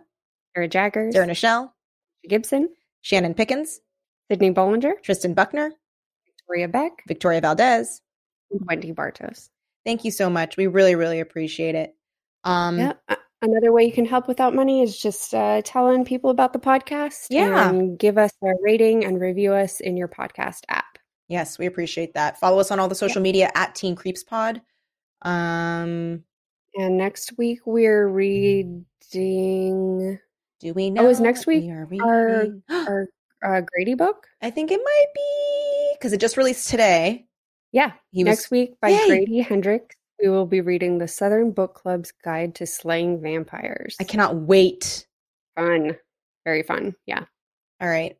[0.54, 1.70] Sarah Jaggers, Sarah Nichelle,
[2.28, 2.68] Gibson,
[3.02, 3.80] Shannon Pickens,
[4.30, 5.72] Sydney Bollinger, Tristan Buckner,
[6.26, 8.00] Victoria Beck, Victoria Valdez.
[8.50, 9.50] and Wendy Bartos.
[9.84, 10.56] Thank you so much.
[10.56, 11.94] We really, really appreciate it.
[12.42, 12.92] Um, yeah.
[13.42, 17.26] Another way you can help without money is just uh, telling people about the podcast.
[17.30, 17.68] Yeah.
[17.68, 20.98] And give us a rating and review us in your podcast app.
[21.28, 22.38] Yes, we appreciate that.
[22.38, 24.62] Follow us on all the social media at Teen Creeps Pod.
[25.22, 26.22] Um,
[26.76, 31.06] And next week we're reading do we know?
[31.06, 32.62] Oh, is next week we are our- reading?
[32.70, 33.08] our
[33.44, 34.26] uh, Grady book.
[34.42, 37.26] I think it might be because it just released today.
[37.72, 37.92] Yeah.
[38.10, 39.06] He was next week by Yay!
[39.06, 43.96] Grady Hendrix, we will be reading the Southern Book Club's Guide to Slaying Vampires.
[44.00, 45.06] I cannot wait.
[45.56, 45.96] Fun.
[46.44, 46.94] Very fun.
[47.06, 47.24] Yeah.
[47.80, 48.16] All right.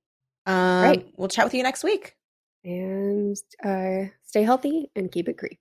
[0.47, 1.07] Um, Right.
[1.17, 2.15] We'll chat with you next week.
[2.65, 5.59] And uh, stay healthy and keep it creepy.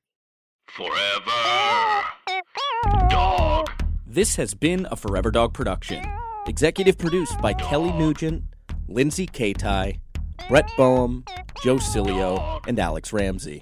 [0.68, 2.02] Forever.
[3.10, 3.70] Dog.
[4.08, 6.04] This has been a Forever Dog production.
[6.48, 8.44] Executive produced by Kelly Nugent,
[8.88, 10.00] Lindsay Katai,
[10.48, 11.24] Brett Boehm,
[11.64, 13.62] Joe Cilio, and Alex Ramsey.